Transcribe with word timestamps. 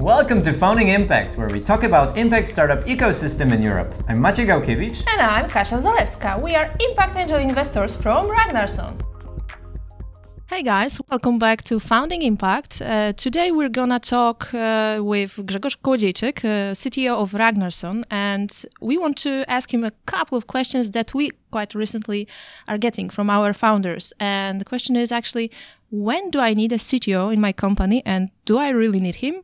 Welcome 0.00 0.42
to 0.42 0.52
Founding 0.52 0.88
Impact, 0.88 1.38
where 1.38 1.48
we 1.48 1.58
talk 1.58 1.82
about 1.82 2.18
impact 2.18 2.48
startup 2.48 2.84
ecosystem 2.84 3.50
in 3.50 3.62
Europe. 3.62 3.94
I'm 4.08 4.20
Maciej 4.20 4.46
Gałkiewicz. 4.46 5.02
And 5.08 5.22
I'm 5.22 5.48
Kasia 5.48 5.78
Zalewska. 5.78 6.38
We 6.42 6.54
are 6.54 6.70
impact 6.90 7.16
angel 7.16 7.38
investors 7.38 7.96
from 7.96 8.26
Ragnarson. 8.26 9.00
Hey 10.50 10.62
guys, 10.62 11.00
welcome 11.10 11.38
back 11.38 11.62
to 11.64 11.80
Founding 11.80 12.20
Impact. 12.20 12.82
Uh, 12.82 13.14
today 13.14 13.50
we're 13.50 13.70
gonna 13.70 13.98
talk 13.98 14.52
uh, 14.52 14.98
with 15.00 15.38
Grzegorz 15.46 15.76
Kołodziejczyk, 15.82 16.44
uh, 16.44 16.74
CTO 16.74 17.16
of 17.16 17.32
Ragnarson, 17.32 18.04
and 18.10 18.50
we 18.82 18.98
want 18.98 19.16
to 19.22 19.44
ask 19.48 19.72
him 19.72 19.82
a 19.82 19.92
couple 20.04 20.36
of 20.36 20.46
questions 20.46 20.90
that 20.90 21.14
we 21.14 21.30
quite 21.50 21.74
recently 21.74 22.28
are 22.68 22.76
getting 22.76 23.08
from 23.08 23.30
our 23.30 23.54
founders. 23.54 24.12
And 24.20 24.60
the 24.60 24.66
question 24.66 24.94
is 24.94 25.10
actually, 25.10 25.50
when 25.90 26.30
do 26.30 26.38
I 26.38 26.52
need 26.52 26.72
a 26.72 26.78
CTO 26.78 27.32
in 27.32 27.40
my 27.40 27.52
company, 27.52 28.02
and 28.04 28.28
do 28.44 28.58
I 28.58 28.68
really 28.68 29.00
need 29.00 29.16
him? 29.16 29.42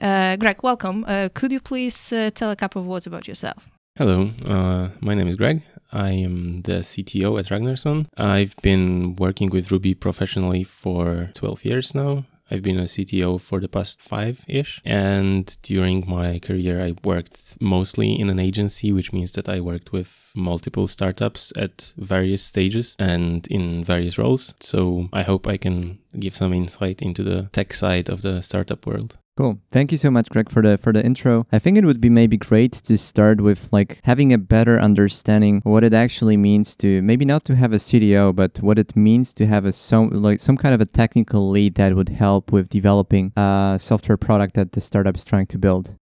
Uh, 0.00 0.36
Greg, 0.36 0.62
welcome. 0.62 1.04
Uh, 1.06 1.28
could 1.32 1.52
you 1.52 1.60
please 1.60 2.12
uh, 2.12 2.30
tell 2.34 2.50
a 2.50 2.56
couple 2.56 2.80
of 2.82 2.86
words 2.86 3.06
about 3.06 3.26
yourself? 3.26 3.68
Hello, 3.96 4.30
uh, 4.46 4.88
my 5.00 5.14
name 5.14 5.28
is 5.28 5.36
Greg. 5.36 5.62
I 5.92 6.10
am 6.10 6.62
the 6.62 6.80
CTO 6.82 7.38
at 7.38 7.46
Ragnarson. 7.46 8.06
I've 8.18 8.54
been 8.62 9.16
working 9.16 9.48
with 9.50 9.70
Ruby 9.70 9.94
professionally 9.94 10.64
for 10.64 11.30
12 11.34 11.64
years 11.64 11.94
now. 11.94 12.24
I've 12.50 12.62
been 12.62 12.78
a 12.78 12.84
CTO 12.84 13.40
for 13.40 13.60
the 13.60 13.68
past 13.68 14.00
five 14.00 14.44
ish. 14.46 14.80
And 14.84 15.56
during 15.62 16.08
my 16.08 16.38
career, 16.38 16.84
I 16.84 16.94
worked 17.02 17.56
mostly 17.60 18.12
in 18.18 18.30
an 18.30 18.38
agency, 18.38 18.92
which 18.92 19.12
means 19.12 19.32
that 19.32 19.48
I 19.48 19.60
worked 19.60 19.92
with 19.92 20.30
multiple 20.34 20.86
startups 20.86 21.52
at 21.56 21.92
various 21.96 22.42
stages 22.42 22.94
and 22.98 23.46
in 23.48 23.82
various 23.84 24.18
roles. 24.18 24.54
So 24.60 25.08
I 25.12 25.22
hope 25.22 25.46
I 25.46 25.56
can 25.56 25.98
give 26.18 26.36
some 26.36 26.52
insight 26.52 27.02
into 27.02 27.22
the 27.22 27.48
tech 27.52 27.72
side 27.74 28.08
of 28.08 28.22
the 28.22 28.42
startup 28.42 28.86
world. 28.86 29.18
Cool. 29.36 29.60
Thank 29.70 29.92
you 29.92 29.98
so 29.98 30.10
much, 30.10 30.30
Greg, 30.30 30.50
for 30.50 30.62
the 30.62 30.78
for 30.78 30.94
the 30.94 31.04
intro. 31.04 31.46
I 31.52 31.58
think 31.58 31.76
it 31.76 31.84
would 31.84 32.00
be 32.00 32.08
maybe 32.08 32.38
great 32.38 32.72
to 32.72 32.96
start 32.96 33.42
with 33.42 33.70
like 33.70 34.00
having 34.04 34.32
a 34.32 34.38
better 34.38 34.80
understanding 34.80 35.60
what 35.62 35.84
it 35.84 35.92
actually 35.92 36.38
means 36.38 36.74
to 36.76 37.02
maybe 37.02 37.26
not 37.26 37.44
to 37.44 37.54
have 37.54 37.74
a 37.74 37.76
CTO, 37.76 38.34
but 38.34 38.62
what 38.62 38.78
it 38.78 38.96
means 38.96 39.34
to 39.34 39.46
have 39.46 39.66
a 39.66 39.72
some 39.72 40.08
like 40.08 40.40
some 40.40 40.56
kind 40.56 40.74
of 40.74 40.80
a 40.80 40.86
technical 40.86 41.50
lead 41.50 41.74
that 41.74 41.94
would 41.94 42.08
help 42.08 42.50
with 42.50 42.70
developing 42.70 43.34
a 43.36 43.76
software 43.78 44.16
product 44.16 44.54
that 44.54 44.72
the 44.72 44.80
startup 44.80 45.16
is 45.16 45.24
trying 45.26 45.46
to 45.48 45.58
build. 45.58 45.96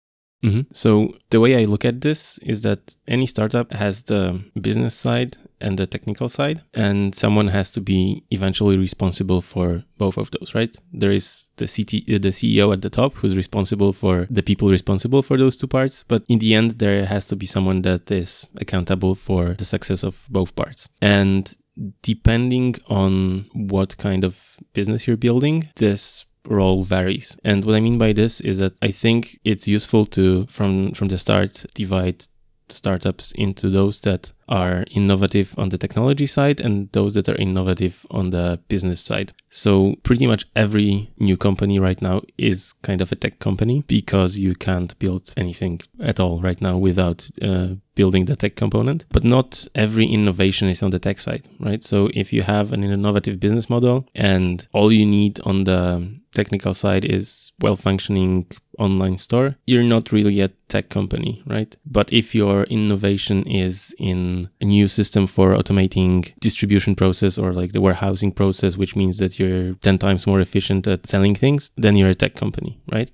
Mm-hmm. 0.43 0.61
So 0.73 1.15
the 1.29 1.39
way 1.39 1.61
I 1.61 1.65
look 1.65 1.85
at 1.85 2.01
this 2.01 2.37
is 2.39 2.63
that 2.63 2.95
any 3.07 3.27
startup 3.27 3.71
has 3.73 4.03
the 4.03 4.43
business 4.59 4.95
side 4.95 5.37
and 5.59 5.77
the 5.77 5.85
technical 5.85 6.27
side, 6.27 6.63
and 6.73 7.13
someone 7.13 7.47
has 7.49 7.69
to 7.71 7.81
be 7.81 8.23
eventually 8.31 8.77
responsible 8.77 9.41
for 9.41 9.83
both 9.97 10.17
of 10.17 10.31
those, 10.31 10.55
right? 10.55 10.75
There 10.91 11.11
is 11.11 11.45
the 11.57 11.67
CT, 11.67 12.15
uh, 12.15 12.17
the 12.17 12.29
CEO 12.29 12.73
at 12.73 12.81
the 12.81 12.89
top 12.89 13.13
who's 13.15 13.37
responsible 13.37 13.93
for 13.93 14.27
the 14.29 14.41
people 14.41 14.69
responsible 14.69 15.21
for 15.21 15.37
those 15.37 15.57
two 15.57 15.67
parts, 15.67 16.03
but 16.07 16.23
in 16.27 16.39
the 16.39 16.55
end, 16.55 16.79
there 16.79 17.05
has 17.05 17.25
to 17.27 17.35
be 17.35 17.45
someone 17.45 17.83
that 17.83 18.09
is 18.09 18.49
accountable 18.59 19.13
for 19.13 19.53
the 19.53 19.65
success 19.65 20.03
of 20.03 20.25
both 20.31 20.55
parts. 20.55 20.89
And 21.01 21.55
depending 22.01 22.75
on 22.87 23.45
what 23.53 23.97
kind 23.97 24.23
of 24.23 24.57
business 24.73 25.07
you're 25.07 25.17
building, 25.17 25.69
this 25.75 26.25
role 26.47 26.83
varies. 26.83 27.37
And 27.43 27.63
what 27.65 27.75
I 27.75 27.79
mean 27.79 27.97
by 27.97 28.13
this 28.13 28.41
is 28.41 28.57
that 28.57 28.77
I 28.81 28.91
think 28.91 29.39
it's 29.43 29.67
useful 29.67 30.05
to 30.07 30.45
from 30.47 30.91
from 30.93 31.07
the 31.07 31.17
start 31.17 31.65
divide 31.75 32.25
startups 32.69 33.31
into 33.33 33.69
those 33.69 33.99
that 34.01 34.33
are 34.51 34.83
innovative 34.91 35.55
on 35.57 35.69
the 35.69 35.77
technology 35.77 36.27
side 36.27 36.59
and 36.59 36.91
those 36.91 37.13
that 37.13 37.29
are 37.29 37.37
innovative 37.37 38.05
on 38.11 38.29
the 38.29 38.59
business 38.67 39.01
side. 39.01 39.31
So 39.49 39.95
pretty 40.03 40.27
much 40.27 40.45
every 40.55 41.09
new 41.17 41.37
company 41.37 41.79
right 41.79 41.99
now 42.01 42.21
is 42.37 42.73
kind 42.83 43.01
of 43.01 43.11
a 43.11 43.15
tech 43.15 43.39
company 43.39 43.83
because 43.87 44.37
you 44.37 44.53
can't 44.53 44.97
build 44.99 45.33
anything 45.37 45.79
at 46.01 46.19
all 46.19 46.41
right 46.41 46.61
now 46.61 46.77
without 46.77 47.27
uh, 47.41 47.75
building 47.95 48.25
the 48.25 48.35
tech 48.35 48.55
component. 48.55 49.05
But 49.11 49.23
not 49.23 49.67
every 49.73 50.05
innovation 50.05 50.67
is 50.67 50.83
on 50.83 50.91
the 50.91 50.99
tech 50.99 51.19
side, 51.19 51.47
right? 51.59 51.83
So 51.83 52.09
if 52.13 52.33
you 52.33 52.41
have 52.41 52.73
an 52.73 52.83
innovative 52.83 53.39
business 53.39 53.69
model 53.69 54.07
and 54.13 54.67
all 54.73 54.91
you 54.91 55.05
need 55.05 55.39
on 55.45 55.63
the 55.63 56.21
technical 56.33 56.73
side 56.73 57.05
is 57.05 57.51
well 57.59 57.75
functioning 57.75 58.47
online 58.79 59.17
store, 59.17 59.57
you're 59.65 59.83
not 59.83 60.11
really 60.11 60.39
a 60.41 60.49
tech 60.67 60.89
company, 60.89 61.43
right? 61.45 61.75
But 61.85 62.11
if 62.11 62.33
your 62.33 62.63
innovation 62.63 63.43
is 63.43 63.93
in 63.99 64.40
a 64.59 64.65
new 64.65 64.87
system 64.87 65.27
for 65.27 65.55
automating 65.55 66.33
distribution 66.39 66.95
process 66.95 67.37
or 67.37 67.53
like 67.53 67.71
the 67.71 67.81
warehousing 67.81 68.31
process, 68.31 68.77
which 68.77 68.95
means 68.95 69.17
that 69.17 69.39
you're 69.39 69.73
10 69.75 69.97
times 69.97 70.27
more 70.27 70.39
efficient 70.39 70.87
at 70.87 71.07
selling 71.07 71.35
things, 71.35 71.71
then 71.77 71.95
you're 71.95 72.09
a 72.09 72.15
tech 72.15 72.35
company, 72.35 72.79
right? 72.91 73.11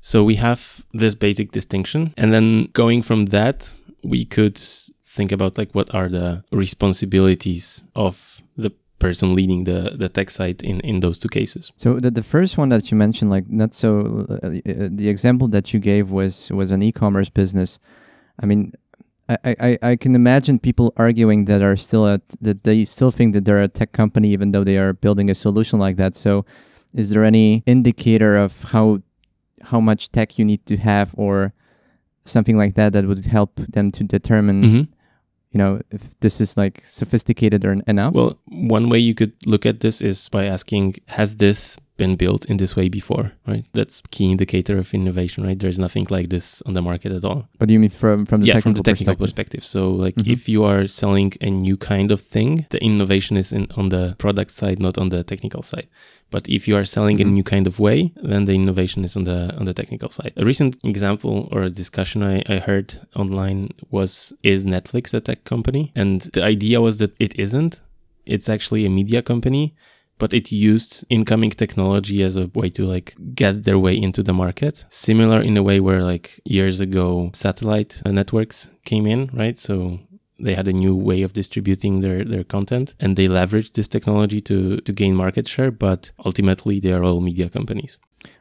So 0.00 0.22
we 0.22 0.36
have 0.36 0.86
this 0.92 1.14
basic 1.14 1.50
distinction. 1.52 2.14
And 2.16 2.32
then 2.32 2.68
going 2.72 3.02
from 3.02 3.26
that, 3.26 3.74
we 4.04 4.24
could 4.24 4.58
think 5.16 5.32
about 5.32 5.58
like 5.58 5.70
what 5.72 5.92
are 5.94 6.08
the 6.08 6.44
responsibilities 6.52 7.82
of 7.94 8.42
the 8.56 8.70
person 8.98 9.34
leading 9.34 9.64
the 9.64 9.94
the 9.96 10.08
tech 10.08 10.30
side 10.30 10.62
in 10.62 10.80
in 10.80 11.00
those 11.00 11.18
two 11.18 11.28
cases 11.28 11.72
so 11.76 11.98
the, 11.98 12.10
the 12.10 12.22
first 12.22 12.56
one 12.56 12.68
that 12.68 12.90
you 12.90 12.96
mentioned 12.96 13.30
like 13.30 13.48
not 13.48 13.74
so 13.74 13.88
uh, 14.30 14.46
uh, 14.46 14.88
the 15.00 15.08
example 15.08 15.48
that 15.48 15.72
you 15.72 15.80
gave 15.80 16.10
was 16.10 16.50
was 16.50 16.70
an 16.70 16.82
e-commerce 16.82 17.28
business 17.28 17.78
i 18.42 18.46
mean 18.46 18.72
I, 19.28 19.56
I, 19.60 19.78
I 19.82 19.96
can 19.96 20.14
imagine 20.14 20.58
people 20.58 20.92
arguing 20.96 21.46
that 21.46 21.60
are 21.62 21.76
still 21.76 22.06
at 22.06 22.22
that 22.40 22.62
they 22.64 22.84
still 22.84 23.10
think 23.10 23.34
that 23.34 23.44
they're 23.44 23.62
a 23.62 23.68
tech 23.68 23.92
company 23.92 24.30
even 24.30 24.52
though 24.52 24.62
they 24.62 24.78
are 24.78 24.92
building 24.92 25.30
a 25.30 25.34
solution 25.34 25.78
like 25.78 25.96
that. 25.96 26.14
So 26.14 26.42
is 26.94 27.10
there 27.10 27.24
any 27.24 27.62
indicator 27.66 28.36
of 28.36 28.62
how 28.64 29.02
how 29.62 29.80
much 29.80 30.12
tech 30.12 30.38
you 30.38 30.44
need 30.44 30.64
to 30.66 30.76
have 30.76 31.12
or 31.16 31.52
something 32.24 32.56
like 32.56 32.74
that 32.74 32.92
that 32.92 33.06
would 33.06 33.24
help 33.26 33.56
them 33.56 33.90
to 33.92 34.04
determine 34.04 34.62
mm-hmm 34.62 34.92
you 35.56 35.58
know 35.58 35.80
if 35.90 36.02
this 36.20 36.38
is 36.38 36.56
like 36.56 36.82
sophisticated 36.84 37.64
or 37.64 37.76
enough 37.86 38.12
well 38.12 38.38
one 38.46 38.90
way 38.90 38.98
you 38.98 39.14
could 39.14 39.32
look 39.46 39.64
at 39.64 39.80
this 39.80 40.02
is 40.02 40.28
by 40.28 40.44
asking 40.44 40.94
has 41.08 41.36
this 41.36 41.78
been 41.96 42.16
built 42.16 42.44
in 42.50 42.56
this 42.58 42.76
way 42.76 42.88
before 42.88 43.32
right? 43.46 43.66
That's 43.72 44.02
key 44.10 44.30
indicator 44.30 44.76
of 44.78 44.92
innovation 44.94 45.44
right? 45.44 45.58
There's 45.58 45.78
nothing 45.78 46.06
like 46.10 46.28
this 46.28 46.62
on 46.66 46.74
the 46.74 46.82
market 46.82 47.12
at 47.12 47.24
all. 47.24 47.48
But 47.58 47.70
you 47.70 47.78
mean 47.80 47.90
from 47.90 48.26
from 48.26 48.40
the 48.40 48.46
yeah 48.48 48.54
technical 48.54 48.74
from 48.74 48.82
the 48.82 48.90
technical 48.90 49.16
perspective, 49.16 49.60
perspective. 49.60 49.64
so 49.64 49.90
like 50.04 50.14
Mhm. 50.16 50.32
if 50.34 50.48
you 50.48 50.64
are 50.64 50.86
selling 50.88 51.32
a 51.40 51.50
new 51.50 51.76
kind 51.76 52.10
of 52.12 52.20
thing 52.20 52.66
the 52.70 52.78
innovation 52.82 53.36
is 53.36 53.52
in 53.52 53.66
on 53.80 53.88
the 53.94 54.14
product 54.18 54.52
side 54.60 54.78
not 54.86 54.98
on 54.98 55.08
the 55.10 55.22
technical 55.32 55.62
side. 55.62 55.88
But 56.34 56.48
if 56.48 56.62
you 56.68 56.74
are 56.78 56.84
selling 56.96 57.18
Mhm. 57.18 57.26
a 57.26 57.30
new 57.36 57.44
kind 57.54 57.66
of 57.66 57.74
way 57.78 57.98
then 58.32 58.42
the 58.46 58.54
innovation 58.62 59.04
is 59.04 59.16
on 59.16 59.24
the 59.24 59.38
on 59.58 59.64
the 59.64 59.74
technical 59.80 60.10
side. 60.10 60.32
A 60.36 60.44
recent 60.44 60.72
example 60.92 61.48
or 61.52 61.62
a 61.62 61.70
discussion 61.82 62.18
I, 62.22 62.36
I 62.54 62.56
heard 62.68 62.88
online 63.22 63.60
was 63.96 64.32
is 64.42 64.64
netflix 64.64 65.14
a 65.14 65.20
tech 65.20 65.40
company? 65.44 65.92
And 66.02 66.16
the 66.36 66.42
idea 66.54 66.80
was 66.86 66.94
that 67.00 67.12
it 67.26 67.32
isn't. 67.46 67.80
It's 68.34 68.48
actually 68.48 68.84
a 68.86 68.90
media 69.00 69.22
company 69.22 69.64
but 70.18 70.32
it 70.32 70.50
used 70.50 71.04
incoming 71.10 71.50
technology 71.50 72.22
as 72.22 72.36
a 72.36 72.50
way 72.54 72.68
to 72.70 72.84
like 72.84 73.14
get 73.34 73.64
their 73.64 73.78
way 73.78 73.96
into 73.96 74.22
the 74.22 74.32
market. 74.32 74.84
Similar 74.88 75.40
in 75.40 75.56
a 75.56 75.62
way 75.62 75.80
where 75.80 76.02
like 76.02 76.40
years 76.44 76.80
ago 76.80 77.30
satellite 77.34 78.02
uh, 78.04 78.12
networks 78.12 78.70
came 78.84 79.06
in 79.06 79.30
right? 79.32 79.58
So 79.58 80.00
they 80.38 80.54
had 80.54 80.68
a 80.68 80.72
new 80.72 80.94
way 80.94 81.22
of 81.22 81.32
distributing 81.32 82.00
their, 82.02 82.24
their 82.24 82.44
content 82.44 82.94
and 83.00 83.16
they 83.16 83.26
leveraged 83.26 83.72
this 83.72 83.88
technology 83.88 84.40
to 84.42 84.78
to 84.78 84.92
gain 84.92 85.14
market 85.14 85.48
share 85.48 85.70
but 85.70 86.10
ultimately 86.24 86.80
they 86.80 86.92
are 86.92 87.04
all 87.04 87.20
media 87.20 87.48
companies. 87.48 87.98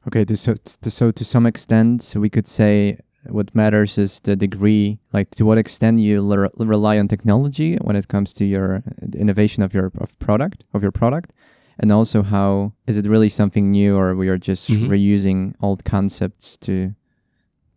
Okay 0.07 0.25
so 0.35 0.55
so 0.81 1.11
to 1.11 1.25
some 1.25 1.45
extent 1.45 2.13
we 2.15 2.29
could 2.29 2.47
say 2.47 2.99
what 3.27 3.55
matters 3.55 3.97
is 3.97 4.19
the 4.21 4.35
degree 4.35 4.99
like 5.11 5.31
to 5.31 5.45
what 5.45 5.57
extent 5.57 5.99
you 5.99 6.21
rely 6.59 6.99
on 6.99 7.07
technology 7.07 7.75
when 7.77 7.95
it 7.95 8.07
comes 8.07 8.33
to 8.33 8.45
your 8.45 8.83
innovation 9.15 9.63
of 9.63 9.73
your 9.73 9.91
of 9.97 10.17
product 10.19 10.63
of 10.73 10.83
your 10.83 10.91
product 10.91 11.31
and 11.79 11.91
also 11.91 12.23
how 12.23 12.73
is 12.87 12.97
it 12.97 13.05
really 13.07 13.29
something 13.29 13.69
new 13.71 13.95
or 13.97 14.15
we 14.15 14.27
are 14.29 14.37
just 14.37 14.69
Mhm. 14.69 14.87
reusing 14.89 15.53
old 15.61 15.83
concepts 15.83 16.57
to 16.57 16.93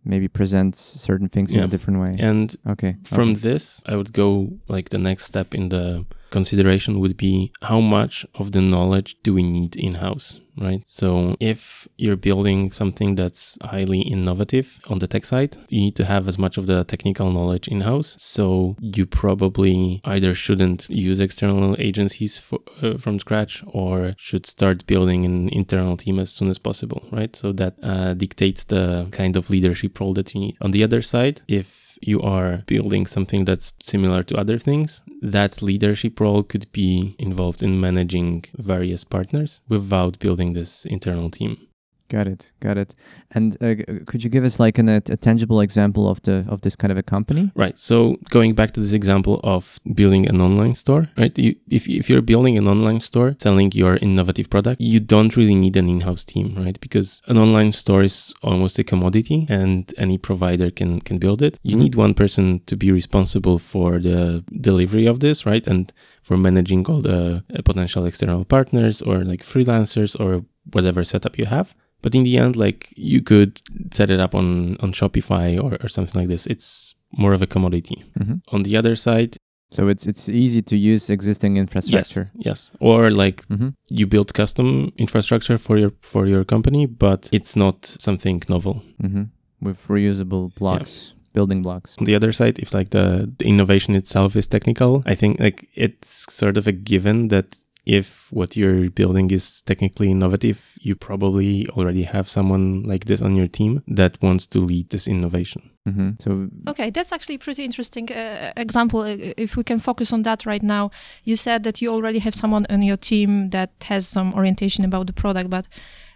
maybe 0.05 0.29
present 0.29 0.75
certain 0.77 1.29
things 1.29 1.53
in 1.53 1.61
a 1.61 1.69
different 1.69 2.01
way 2.01 2.15
and 2.19 2.57
okay 2.67 2.97
From 3.05 3.31
okay. 3.31 3.41
this, 3.41 3.83
I 3.87 3.95
would 3.97 4.13
go 4.13 4.53
like 4.69 4.89
the 4.91 4.99
next 4.99 5.25
step 5.27 5.55
in 5.55 5.69
the 5.69 6.05
consideration 6.31 6.99
would 7.01 7.17
be 7.17 7.53
how 7.63 7.81
much 7.81 8.27
of 8.35 8.53
the 8.53 8.61
knowledge 8.61 9.17
do 9.23 9.35
we 9.35 9.43
need 9.43 9.77
in 9.77 9.95
house, 9.95 10.41
right? 10.57 10.83
So 10.87 11.37
if 11.41 11.89
you're 11.97 12.17
building 12.17 12.71
something 12.71 13.15
that's 13.15 13.59
highly 13.63 14.01
innovative 14.01 14.81
on 14.89 14.99
the 14.99 15.07
tech 15.07 15.25
side, 15.25 15.57
you 15.69 15.81
need 15.81 15.97
to 15.97 16.05
have 16.05 16.29
as 16.29 16.39
much 16.39 16.59
of 16.59 16.67
the 16.67 16.85
technical 16.85 17.31
knowledge 17.31 17.69
in 17.69 17.83
house. 17.83 18.17
So 18.19 18.77
you 18.81 19.07
probably 19.07 20.01
either 20.05 20.35
shouldn't 20.35 20.89
use 20.89 21.21
external 21.21 21.77
agencies 21.79 22.39
for, 22.39 22.61
uh, 22.83 22.99
from 22.99 23.19
scratch 23.19 23.63
or 23.67 24.15
should 24.19 24.47
start 24.47 24.87
building 24.87 25.25
an 25.25 25.49
internal 25.51 25.97
team 25.97 26.19
as 26.19 26.31
soon 26.31 26.51
as 26.51 26.59
possible, 26.59 27.07
right? 27.11 27.35
So 27.35 27.53
that 27.53 27.75
uh, 27.83 28.15
dictates 28.15 28.65
the 28.65 29.09
kind 29.13 29.37
of 29.37 29.51
leadership 29.51 29.99
role 30.01 30.15
that 30.15 30.35
you 30.35 30.41
need. 30.41 30.57
On 30.61 30.73
the 30.73 30.85
other 30.85 31.03
side, 31.03 31.43
if 31.49 31.88
you 32.01 32.21
are 32.23 32.63
building 32.67 33.07
something 33.07 33.45
that's 33.45 33.73
similar 33.81 34.23
to 34.25 34.37
other 34.37 34.59
things, 34.59 35.03
that 35.23 35.63
leadership 35.63 36.21
role 36.21 36.43
could 36.43 36.71
be 36.73 37.15
involved 37.19 37.63
in 37.63 37.81
managing 37.81 38.45
various 38.57 39.05
partners 39.05 39.61
without 39.69 40.19
building 40.19 40.53
this 40.53 40.85
internal 40.85 41.31
team. 41.31 41.68
Got 42.09 42.27
it. 42.27 42.53
Got 42.61 42.79
it. 42.79 42.95
And 43.33 43.57
uh, 43.63 43.75
could 44.07 44.25
you 44.25 44.31
give 44.31 44.45
us 44.45 44.59
like 44.59 44.79
an, 44.79 44.89
a, 44.89 44.97
a 45.11 45.17
tangible 45.17 45.61
example 45.61 46.09
of 46.09 46.23
the 46.23 46.47
of 46.49 46.63
this 46.63 46.75
kind 46.75 46.91
of 46.91 46.97
a 46.97 47.03
company? 47.03 47.53
Right. 47.55 47.79
So 47.79 48.17
going 48.31 48.55
back 48.55 48.71
to 48.73 48.81
this 48.81 48.95
example 48.95 49.41
of 49.45 49.79
building 49.95 50.27
an 50.27 50.41
online 50.41 50.75
store, 50.75 51.11
right? 51.19 51.39
You, 51.39 51.55
if, 51.69 51.87
if 51.87 52.09
you're 52.09 52.23
building 52.23 52.57
an 52.57 52.67
online 52.67 53.01
store 53.01 53.37
selling 53.39 53.73
your 53.73 53.97
innovative 53.97 54.49
product, 54.49 54.81
you 54.81 55.01
don't 55.01 55.37
really 55.37 55.55
need 55.55 55.77
an 55.77 55.89
in-house 55.89 56.25
team, 56.25 56.55
right? 56.57 56.81
Because 56.81 57.21
an 57.27 57.37
online 57.37 57.73
store 57.73 58.03
is 58.03 58.33
almost 58.43 58.79
a 58.79 58.85
commodity 58.85 59.47
and 59.51 59.93
any 59.99 60.17
provider 60.17 60.71
can, 60.71 61.01
can 61.01 61.19
build 61.19 61.43
it. 61.43 61.59
You 61.63 61.77
need 61.77 61.95
one 61.95 62.15
person 62.15 62.61
to 62.67 62.77
be 62.77 62.91
responsible 62.91 63.59
for 63.59 63.99
the 63.99 64.45
delivery 64.61 65.07
of 65.07 65.21
this, 65.21 65.45
right? 65.45 65.67
And 65.67 65.93
for 66.23 66.37
managing 66.39 66.87
all 66.87 67.03
the 67.03 67.45
uh, 67.55 67.63
potential 67.65 68.07
external 68.07 68.45
partners 68.45 69.03
or 69.03 69.25
like 69.25 69.43
freelancers 69.43 70.19
or 70.19 70.45
whatever 70.73 71.05
setup 71.05 71.39
you 71.39 71.47
have. 71.47 71.75
But 72.03 72.15
in 72.15 72.25
the 72.25 72.39
end, 72.39 72.55
like 72.57 72.93
you 72.97 73.21
could 73.23 73.61
set 73.93 74.11
it 74.11 74.21
up 74.21 74.35
on, 74.35 74.77
on 74.81 74.93
Shopify 74.93 75.59
or, 75.63 75.77
or 75.83 75.89
something 75.89 76.21
like 76.21 76.29
this. 76.29 76.47
It's 76.47 76.95
more 77.13 77.33
of 77.35 77.43
a 77.43 77.47
commodity. 77.47 78.05
hmm 78.17 78.35
On 78.53 78.63
the 78.63 78.77
other 78.79 78.97
side, 78.97 79.37
So 79.71 79.89
it's 79.89 80.07
it's 80.07 80.29
easy 80.29 80.63
to 80.63 80.77
use 80.77 81.13
existing 81.13 81.57
infrastructure. 81.59 82.31
yes. 82.35 82.47
yes. 82.47 82.71
Or 82.81 83.11
like 83.11 83.45
hmm 83.49 83.69
you 83.99 84.07
build 84.07 84.33
custom 84.33 84.93
infrastructure 84.97 85.59
for 85.59 85.77
your 85.79 85.93
for 86.01 86.27
your 86.27 86.45
company, 86.45 86.87
but 86.87 87.29
it's 87.33 87.55
not 87.57 87.97
something 88.01 88.43
novel. 88.49 88.75
hmm 89.01 89.25
With 89.61 89.89
reusable 89.89 90.49
blocks, 90.61 91.15
building 91.35 91.63
blocks. 91.63 91.97
On 91.99 92.05
the 92.07 92.15
other 92.17 92.33
side, 92.33 92.59
if 92.63 92.73
like 92.79 92.91
the, 92.91 93.07
the 93.39 93.45
innovation 93.45 93.97
itself 93.97 94.37
is 94.37 94.47
technical, 94.47 95.03
I 95.13 95.17
think 95.17 95.41
like 95.41 95.67
it's 95.75 96.33
sort 96.33 96.57
of 96.59 96.67
a 96.69 96.73
given 96.73 97.29
that 97.29 97.47
if 97.89 98.29
what 98.31 98.55
you're 98.55 98.91
building 98.91 99.31
is 99.31 99.63
technically 99.63 100.11
innovative, 100.11 100.75
you 100.79 100.95
probably 100.95 101.67
already 101.71 102.03
have 102.03 102.29
someone 102.29 102.83
like 102.83 103.07
this 103.07 103.23
on 103.23 103.35
your 103.35 103.49
team 103.49 103.83
that 103.89 104.21
wants 104.21 104.47
to 104.47 104.61
lead 104.61 104.91
this 104.91 105.09
innovation. 105.09 105.71
hmm 105.87 106.11
So 106.21 106.49
Okay, 106.69 106.91
that's 106.91 107.13
actually 107.13 107.37
a 107.37 107.39
pretty 107.39 107.65
interesting 107.65 108.13
uh, 108.13 108.53
example. 108.57 109.01
Uh, 109.01 109.33
If 109.37 109.57
we 109.57 109.65
can 109.65 109.79
focus 109.81 110.13
on 110.13 110.23
that 110.23 110.45
right 110.45 110.63
now, 110.63 110.91
you 111.25 111.35
said 111.37 111.63
that 111.63 111.81
you 111.81 111.91
already 111.91 112.19
have 112.19 112.35
someone 112.35 112.67
on 112.69 112.83
your 112.83 112.99
team 112.99 113.51
that 113.51 113.71
has 113.85 114.07
some 114.07 114.35
orientation 114.35 114.85
about 114.85 115.07
the 115.07 115.15
product, 115.15 115.49
but 115.49 115.67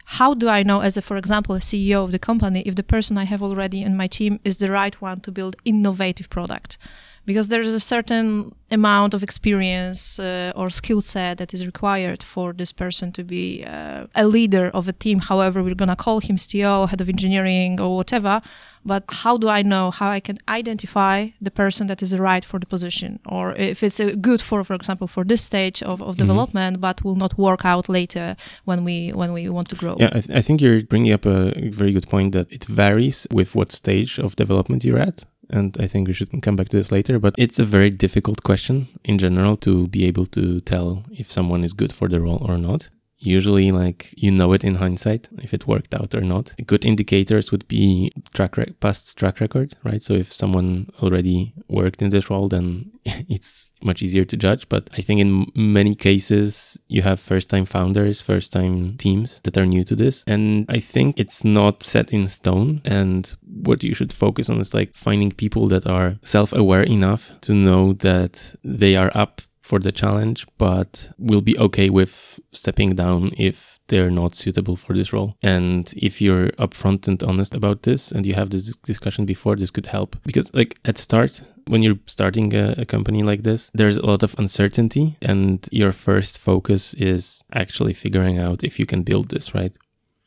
how 0.05 0.35
do 0.35 0.49
I 0.49 0.63
know, 0.63 0.81
as 0.81 0.97
a, 0.97 1.03
for 1.03 1.17
example, 1.17 1.55
a 1.55 1.61
CEO 1.61 2.05
of 2.05 2.11
the 2.11 2.19
company, 2.19 2.61
if 2.67 2.75
the 2.75 2.83
person 2.83 3.17
I 3.17 3.25
have 3.25 3.43
already 3.43 3.81
in 3.83 3.97
my 3.97 4.09
team 4.09 4.41
is 4.45 4.57
the 4.57 4.71
right 4.71 5.01
one 5.01 5.21
to 5.21 5.33
build 5.33 5.57
innovative 5.65 6.29
product? 6.29 6.77
Because 7.25 7.49
there 7.49 7.61
is 7.61 7.73
a 7.73 7.81
certain 7.81 8.55
amount 8.71 9.15
of 9.15 9.23
experience 9.23 10.19
uh, 10.19 10.53
or 10.57 10.71
skill 10.71 11.01
set 11.01 11.39
that 11.39 11.55
is 11.55 11.65
required 11.65 12.23
for 12.23 12.53
this 12.53 12.73
person 12.73 13.13
to 13.13 13.23
be 13.23 13.65
uh, 13.65 14.07
a 14.15 14.27
leader 14.27 14.71
of 14.75 14.89
a 14.89 14.93
team. 14.93 15.21
However, 15.21 15.63
we're 15.63 15.75
gonna 15.75 15.97
call 15.97 16.21
him 16.21 16.37
CTO, 16.37 16.89
head 16.89 17.01
of 17.01 17.09
engineering, 17.09 17.81
or 17.81 17.97
whatever 17.97 18.43
but 18.85 19.05
how 19.09 19.37
do 19.37 19.49
I 19.49 19.63
know 19.63 19.91
how 19.91 20.11
I 20.11 20.21
can 20.21 20.39
identify 20.49 21.29
the 21.41 21.51
person 21.51 21.87
that 21.87 22.03
is 22.03 22.17
right 22.19 22.45
for 22.45 22.59
the 22.59 22.67
position, 22.67 23.21
or 23.27 23.55
if 23.55 23.83
it's 23.83 24.01
uh, 24.01 24.15
good 24.21 24.43
for, 24.43 24.65
for 24.65 24.75
example, 24.75 25.07
for 25.07 25.25
this 25.25 25.43
stage 25.43 25.83
of, 25.83 26.03
of 26.03 26.17
development, 26.17 26.81
but 26.81 27.05
will 27.05 27.15
not 27.15 27.39
work 27.39 27.65
out 27.65 27.89
later 27.89 28.37
when 28.65 28.85
we 28.85 29.13
when 29.13 29.33
we 29.33 29.49
want 29.49 29.69
to 29.69 29.77
grow. 29.77 29.97
Yeah, 29.99 30.11
I, 30.13 30.21
th- 30.21 30.39
I 30.39 30.41
think 30.41 30.61
you're 30.61 30.83
bringing 30.83 31.13
up 31.13 31.27
a 31.27 31.53
very 31.71 31.93
good 31.93 32.09
point 32.09 32.33
that 32.33 32.51
it 32.51 32.65
varies 32.65 33.27
with 33.31 33.55
what 33.55 33.71
stage 33.71 34.19
of 34.19 34.35
development 34.37 34.85
you're 34.85 34.99
at. 34.99 35.25
And 35.53 35.77
I 35.79 35.87
think 35.87 36.09
we 36.09 36.15
should 36.15 36.31
come 36.43 36.57
back 36.57 36.71
to 36.71 36.79
this 36.79 36.91
later, 36.91 37.19
but 37.19 37.35
it's 37.37 37.59
a 37.59 37.65
very 37.65 37.91
difficult 37.91 38.43
question 38.43 38.89
in 39.05 39.19
general 39.19 39.57
to 39.59 39.87
be 39.89 40.07
able 40.07 40.27
to 40.27 40.61
tell 40.61 41.05
if 41.13 41.31
someone 41.31 41.63
is 41.63 41.75
good 41.75 41.93
for 41.93 42.09
the 42.09 42.21
role 42.21 42.45
or 42.49 42.57
not. 42.57 42.89
Usually, 43.25 43.71
like 43.71 44.13
you 44.17 44.33
know 44.33 44.53
it 44.53 44.65
in 44.65 44.75
hindsight 44.75 45.29
if 45.43 45.55
it 45.55 45.69
worked 45.69 45.95
out 45.95 46.13
or 46.13 46.23
not. 46.23 46.53
Good 46.67 46.85
indicators 46.85 47.53
would 47.53 47.67
be 47.69 48.13
track 48.35 48.57
rec- 48.57 48.81
past 48.81 49.17
track 49.17 49.41
record, 49.41 49.75
right? 49.85 50.03
So 50.03 50.15
if 50.15 50.33
someone 50.33 50.91
already 51.01 51.55
worked 51.69 52.03
in 52.03 52.11
this 52.11 52.29
role, 52.29 52.49
then 52.49 52.91
it's 53.05 53.73
much 53.83 54.03
easier 54.03 54.25
to 54.25 54.37
judge. 54.37 54.69
But 54.69 54.91
I 54.99 55.03
think 55.03 55.21
in 55.21 55.47
many 55.55 55.95
cases, 55.95 56.79
you 56.89 57.03
have 57.03 57.21
first 57.21 57.49
time 57.49 57.65
founders, 57.65 58.21
first 58.21 58.53
time 58.53 58.97
teams 58.97 59.41
that 59.45 59.57
are 59.57 59.67
new 59.67 59.85
to 59.85 59.95
this. 59.95 60.25
And 60.27 60.67
I 60.69 60.81
think 60.81 61.19
it's 61.19 61.45
not 61.45 61.85
set 61.85 62.11
in 62.11 62.27
stone. 62.27 62.81
And 62.85 63.33
what 63.63 63.85
you 63.85 63.95
should 63.95 64.13
focus 64.13 64.51
on 64.51 64.61
is 64.61 64.75
like 64.75 64.97
finding 64.97 65.31
people 65.31 65.69
that 65.69 65.87
are 65.87 66.19
self 66.25 66.53
aware 66.53 66.83
enough 66.83 67.31
to 67.43 67.55
know 67.55 67.93
that 67.95 68.57
they 68.65 68.97
are 68.97 69.13
up 69.15 69.43
for 69.62 69.79
the 69.79 69.93
challenge, 69.93 70.47
but 70.59 71.11
will 71.19 71.41
be 71.41 71.59
okay 71.59 71.88
with 71.88 72.41
stepping 72.53 72.94
down 72.94 73.31
if 73.37 73.79
they're 73.88 74.11
not 74.11 74.35
suitable 74.35 74.76
for 74.76 74.93
this 74.94 75.12
role. 75.12 75.37
And 75.43 75.93
if 75.97 76.20
you're 76.20 76.49
upfront 76.50 77.09
and 77.09 77.23
honest 77.23 77.55
about 77.55 77.82
this 77.82 78.12
and 78.12 78.26
you 78.26 78.35
have 78.35 78.50
this 78.50 78.76
discussion 78.79 79.25
before, 79.25 79.56
this 79.56 79.70
could 79.70 79.87
help. 79.87 80.17
Because, 80.25 80.53
like, 80.55 80.79
at 80.85 80.99
start, 80.99 81.43
when 81.69 81.82
you're 81.82 81.99
starting 82.06 82.55
a, 82.55 82.75
a 82.79 82.85
company 82.85 83.23
like 83.23 83.43
this, 83.43 83.70
there's 83.75 83.97
a 83.97 84.06
lot 84.06 84.23
of 84.23 84.35
uncertainty, 84.38 85.17
and 85.23 85.69
your 85.70 85.93
first 85.93 86.38
focus 86.38 86.94
is 86.94 87.44
actually 87.53 87.93
figuring 87.93 88.38
out 88.38 88.65
if 88.65 88.79
you 88.79 88.87
can 88.87 89.03
build 89.03 89.29
this, 89.29 89.55
right? 89.55 89.73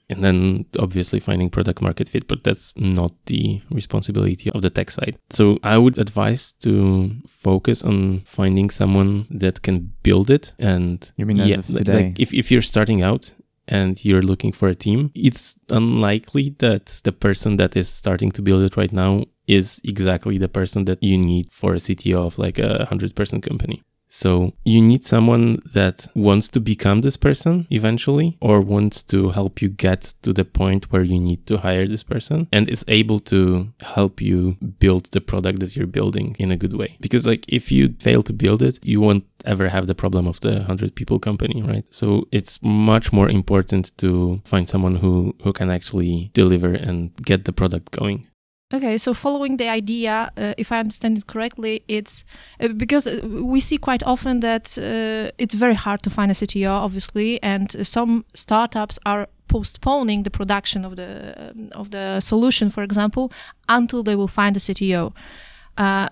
And 0.09 0.23
then 0.23 0.65
obviously 0.79 1.19
finding 1.19 1.49
product 1.49 1.81
market 1.81 2.07
fit 2.07 2.27
but 2.27 2.43
that's 2.43 2.73
not 2.77 3.11
the 3.25 3.61
responsibility 3.71 4.51
of 4.51 4.61
the 4.61 4.69
tech 4.69 4.91
side 4.91 5.17
so 5.29 5.57
i 5.63 5.77
would 5.77 5.97
advise 5.97 6.53
to 6.53 7.11
focus 7.27 7.83
on 7.83 8.19
finding 8.25 8.69
someone 8.69 9.25
that 9.29 9.61
can 9.61 9.91
build 10.03 10.29
it 10.29 10.53
and 10.59 11.11
You 11.17 11.25
mean 11.25 11.39
as 11.39 11.57
of 11.57 11.69
like- 11.69 11.77
today? 11.85 11.93
like 12.03 12.19
if, 12.19 12.33
if 12.33 12.51
you're 12.51 12.61
starting 12.61 13.01
out 13.03 13.33
and 13.67 14.03
you're 14.05 14.21
looking 14.21 14.51
for 14.51 14.67
a 14.69 14.75
team 14.75 15.11
it's 15.15 15.57
unlikely 15.71 16.55
that 16.59 17.01
the 17.03 17.11
person 17.11 17.57
that 17.57 17.75
is 17.75 17.89
starting 17.89 18.31
to 18.31 18.41
build 18.43 18.61
it 18.63 18.77
right 18.77 18.91
now 18.93 19.23
is 19.47 19.81
exactly 19.83 20.37
the 20.37 20.47
person 20.59 20.85
that 20.85 21.01
you 21.01 21.17
need 21.17 21.51
for 21.51 21.73
a 21.73 21.77
cto 21.77 22.15
of 22.27 22.37
like 22.37 22.57
a 22.59 22.77
100 22.89 23.15
person 23.15 23.41
company 23.41 23.81
so 24.15 24.53
you 24.63 24.81
need 24.81 25.03
someone 25.03 25.59
that 25.73 26.07
wants 26.15 26.47
to 26.47 26.61
become 26.61 27.01
this 27.01 27.17
person 27.17 27.67
eventually 27.69 28.37
or 28.39 28.61
wants 28.61 29.03
to 29.03 29.31
help 29.31 29.61
you 29.61 29.67
get 29.67 30.13
to 30.21 30.31
the 30.31 30.45
point 30.45 30.89
where 30.89 31.03
you 31.03 31.19
need 31.19 31.45
to 31.47 31.57
hire 31.57 31.85
this 31.85 32.01
person 32.01 32.47
and 32.53 32.69
is 32.69 32.85
able 32.87 33.19
to 33.19 33.73
help 33.81 34.21
you 34.21 34.55
build 34.79 35.07
the 35.11 35.19
product 35.19 35.59
that 35.59 35.75
you're 35.75 35.85
building 35.85 36.33
in 36.39 36.49
a 36.49 36.55
good 36.55 36.77
way. 36.77 36.95
Because 37.01 37.27
like 37.27 37.43
if 37.49 37.73
you 37.73 37.93
fail 37.99 38.23
to 38.23 38.31
build 38.31 38.61
it, 38.61 38.79
you 38.85 39.01
won't 39.01 39.25
ever 39.43 39.67
have 39.67 39.85
the 39.85 39.95
problem 39.95 40.27
of 40.27 40.39
the 40.39 40.53
100 40.53 40.95
people 40.95 41.19
company, 41.19 41.61
right? 41.61 41.83
So 41.91 42.29
it's 42.31 42.57
much 42.63 43.11
more 43.11 43.29
important 43.29 43.91
to 43.97 44.41
find 44.45 44.69
someone 44.69 44.95
who 44.95 45.35
who 45.43 45.51
can 45.51 45.69
actually 45.69 46.31
deliver 46.33 46.73
and 46.73 47.13
get 47.17 47.43
the 47.43 47.51
product 47.51 47.91
going. 47.91 48.27
Okay, 48.73 48.97
so 48.97 49.13
following 49.13 49.57
the 49.57 49.69
idea, 49.69 50.31
uh, 50.37 50.55
if 50.57 50.71
I 50.71 50.79
understand 50.79 51.19
it 51.19 51.27
correctly, 51.27 51.83
it's 51.87 52.25
uh, 52.59 52.69
because 52.69 53.05
uh, 53.05 53.19
we 53.23 53.59
see 53.59 53.77
quite 53.77 54.01
often 54.01 54.39
that 54.39 54.75
uh, 54.79 55.31
it's 55.37 55.53
very 55.53 55.75
hard 55.75 56.01
to 56.01 56.09
find 56.09 56.31
a 56.31 56.33
CTO, 56.33 56.71
obviously, 56.71 57.41
and 57.43 57.85
some 57.85 58.25
startups 58.33 58.97
are 59.05 59.27
postponing 59.47 60.23
the 60.23 60.31
production 60.31 60.83
of 60.83 60.95
the 60.95 61.35
um, 61.37 61.69
of 61.73 61.91
the 61.91 62.19
solution, 62.19 62.71
for 62.71 62.81
example, 62.81 63.31
until 63.69 64.01
they 64.01 64.15
will 64.15 64.27
find 64.27 64.57
a 64.57 64.59
CTO. 64.59 65.13
Uh, 65.77 66.09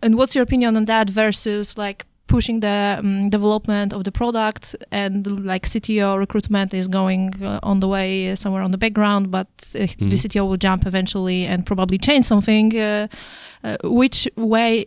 and 0.00 0.16
what's 0.16 0.36
your 0.36 0.44
opinion 0.44 0.76
on 0.76 0.84
that 0.84 1.10
versus 1.10 1.76
like 1.76 2.05
pushing 2.26 2.60
the 2.60 2.96
um, 2.98 3.30
development 3.30 3.92
of 3.92 4.02
the 4.04 4.10
product 4.12 4.74
and 4.90 5.26
like 5.46 5.66
CTO 5.66 6.18
recruitment 6.18 6.74
is 6.74 6.88
going 6.88 7.34
uh, 7.42 7.60
on 7.62 7.80
the 7.80 7.88
way 7.88 8.30
uh, 8.32 8.36
somewhere 8.36 8.62
on 8.64 8.70
the 8.72 8.78
background, 8.78 9.30
but 9.30 9.46
uh, 9.74 9.86
the 9.98 10.16
Mhm. 10.16 10.18
CTO 10.22 10.46
will 10.48 10.56
jump 10.58 10.86
eventually 10.86 11.46
and 11.46 11.64
probably 11.64 11.98
change 11.98 12.24
something. 12.24 12.72
Uh, 12.76 13.06
uh, 13.64 13.76
which 13.84 14.28
way? 14.36 14.86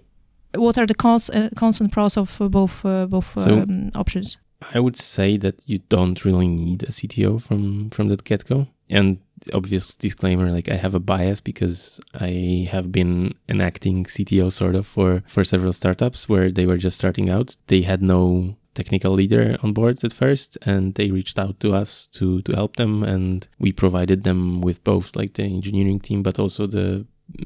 What 0.55 0.77
are 0.77 0.87
the 0.87 0.95
cons, 0.95 1.29
uh, 1.29 1.49
cons 1.55 1.81
and 1.81 1.91
pros 1.91 2.17
of 2.17 2.37
both 2.51 2.83
uh, 2.85 3.05
both 3.07 3.31
So- 3.35 3.61
um, 3.61 3.89
options? 3.95 4.37
I 4.75 4.79
would 4.79 4.97
say 4.97 5.37
that 5.37 5.55
you 5.67 5.79
don't 5.89 6.25
really 6.25 6.47
need 6.47 6.83
a 6.83 6.91
CTO 6.91 7.39
from 7.39 7.89
from 7.91 8.09
the 8.09 8.17
get 8.17 8.43
go. 8.45 8.67
And 8.89 9.17
obvious 9.53 9.95
disclaimer, 9.95 10.51
like 10.51 10.69
I 10.69 10.75
have 10.75 10.95
a 10.95 10.99
bias 10.99 11.39
because 11.41 11.99
I 12.19 12.67
have 12.71 12.91
been 12.91 13.33
an 13.47 13.61
acting 13.61 14.05
CTO 14.05 14.51
sort 14.51 14.75
of 14.75 14.87
for 14.87 15.23
for 15.27 15.43
several 15.43 15.73
startups 15.73 16.29
where 16.29 16.51
they 16.51 16.65
were 16.65 16.77
just 16.77 16.97
starting 16.97 17.29
out. 17.29 17.57
They 17.67 17.81
had 17.81 18.01
no 18.01 18.55
technical 18.75 19.11
leader 19.13 19.57
on 19.63 19.73
board 19.73 20.03
at 20.03 20.13
first 20.13 20.57
and 20.61 20.95
they 20.95 21.11
reached 21.11 21.37
out 21.37 21.59
to 21.59 21.73
us 21.73 22.07
to 22.13 22.41
to 22.43 22.55
help 22.55 22.75
them 22.75 23.03
and 23.03 23.47
we 23.59 23.71
provided 23.71 24.23
them 24.23 24.61
with 24.61 24.83
both 24.83 25.15
like 25.15 25.33
the 25.33 25.43
engineering 25.43 25.99
team 25.99 26.23
but 26.23 26.39
also 26.39 26.65
the 26.65 27.05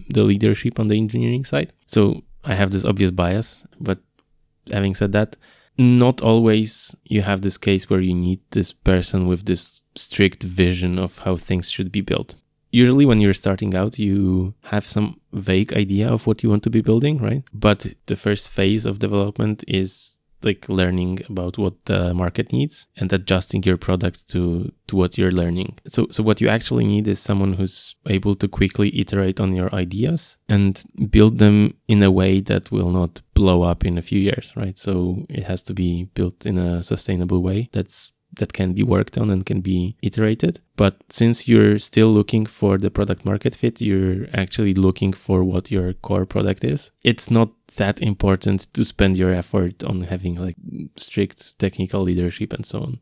the 0.09 0.23
leadership 0.23 0.79
on 0.79 0.87
the 0.87 0.97
engineering 0.97 1.45
side. 1.45 1.73
So 1.85 2.21
I 2.43 2.53
have 2.55 2.71
this 2.71 2.85
obvious 2.85 3.11
bias, 3.11 3.65
but 3.79 3.99
having 4.71 4.95
said 4.95 5.11
that, 5.13 5.35
not 5.77 6.21
always 6.21 6.95
you 7.03 7.21
have 7.21 7.41
this 7.41 7.57
case 7.57 7.89
where 7.89 8.01
you 8.01 8.13
need 8.13 8.39
this 8.51 8.71
person 8.71 9.27
with 9.27 9.45
this 9.45 9.81
strict 9.95 10.43
vision 10.43 10.99
of 10.99 11.19
how 11.19 11.35
things 11.35 11.69
should 11.69 11.91
be 11.91 12.01
built. 12.01 12.35
Usually, 12.71 13.05
when 13.05 13.21
you're 13.21 13.35
starting 13.35 13.75
out, 13.75 13.99
you 13.99 14.55
have 14.63 14.87
some 14.87 15.19
vague 15.31 15.73
idea 15.73 16.11
of 16.11 16.25
what 16.25 16.41
you 16.41 16.49
want 16.49 16.63
to 16.63 16.71
be 16.71 16.81
building, 16.81 17.19
right? 17.19 17.43
But 17.53 17.93
the 18.07 18.15
first 18.15 18.49
phase 18.49 18.85
of 18.87 18.97
development 18.97 19.63
is 19.67 20.17
like 20.45 20.69
learning 20.69 21.19
about 21.29 21.57
what 21.57 21.85
the 21.85 22.13
market 22.13 22.51
needs 22.51 22.87
and 22.97 23.11
adjusting 23.11 23.63
your 23.63 23.77
product 23.77 24.29
to 24.29 24.71
to 24.87 24.95
what 24.95 25.17
you're 25.17 25.31
learning. 25.31 25.77
So 25.87 26.07
so 26.11 26.23
what 26.23 26.41
you 26.41 26.47
actually 26.47 26.85
need 26.85 27.07
is 27.07 27.19
someone 27.19 27.53
who's 27.53 27.95
able 28.07 28.35
to 28.35 28.47
quickly 28.47 28.97
iterate 28.97 29.39
on 29.39 29.53
your 29.53 29.73
ideas 29.75 30.37
and 30.47 30.81
build 31.09 31.37
them 31.37 31.75
in 31.87 32.01
a 32.01 32.11
way 32.11 32.39
that 32.41 32.71
will 32.71 32.91
not 32.91 33.21
blow 33.33 33.63
up 33.63 33.85
in 33.85 33.97
a 33.97 34.01
few 34.01 34.19
years, 34.19 34.53
right? 34.55 34.77
So 34.77 35.25
it 35.29 35.43
has 35.43 35.61
to 35.63 35.73
be 35.73 36.05
built 36.13 36.45
in 36.45 36.57
a 36.57 36.83
sustainable 36.83 37.41
way 37.41 37.69
that's 37.73 38.12
that 38.37 38.53
can 38.53 38.73
be 38.73 38.83
worked 38.83 39.17
on 39.17 39.29
and 39.29 39.45
can 39.45 39.61
be 39.61 39.95
iterated. 40.01 40.59
But 40.75 41.03
since 41.09 41.47
you're 41.47 41.79
still 41.79 42.09
looking 42.09 42.45
for 42.45 42.77
the 42.77 42.89
product 42.89 43.25
market 43.25 43.55
fit, 43.55 43.81
you're 43.81 44.27
actually 44.33 44.73
looking 44.73 45.13
for 45.13 45.43
what 45.43 45.71
your 45.71 45.93
core 45.93 46.25
product 46.25 46.63
is. 46.63 46.91
It's 47.03 47.29
not 47.29 47.51
that 47.75 48.01
important 48.01 48.73
to 48.73 48.83
spend 48.85 49.17
your 49.17 49.31
effort 49.31 49.83
on 49.83 50.01
having 50.01 50.35
like 50.35 50.57
strict 50.97 51.57
technical 51.59 52.01
leadership 52.01 52.53
and 52.53 52.65
so 52.65 52.79
on. 52.81 52.99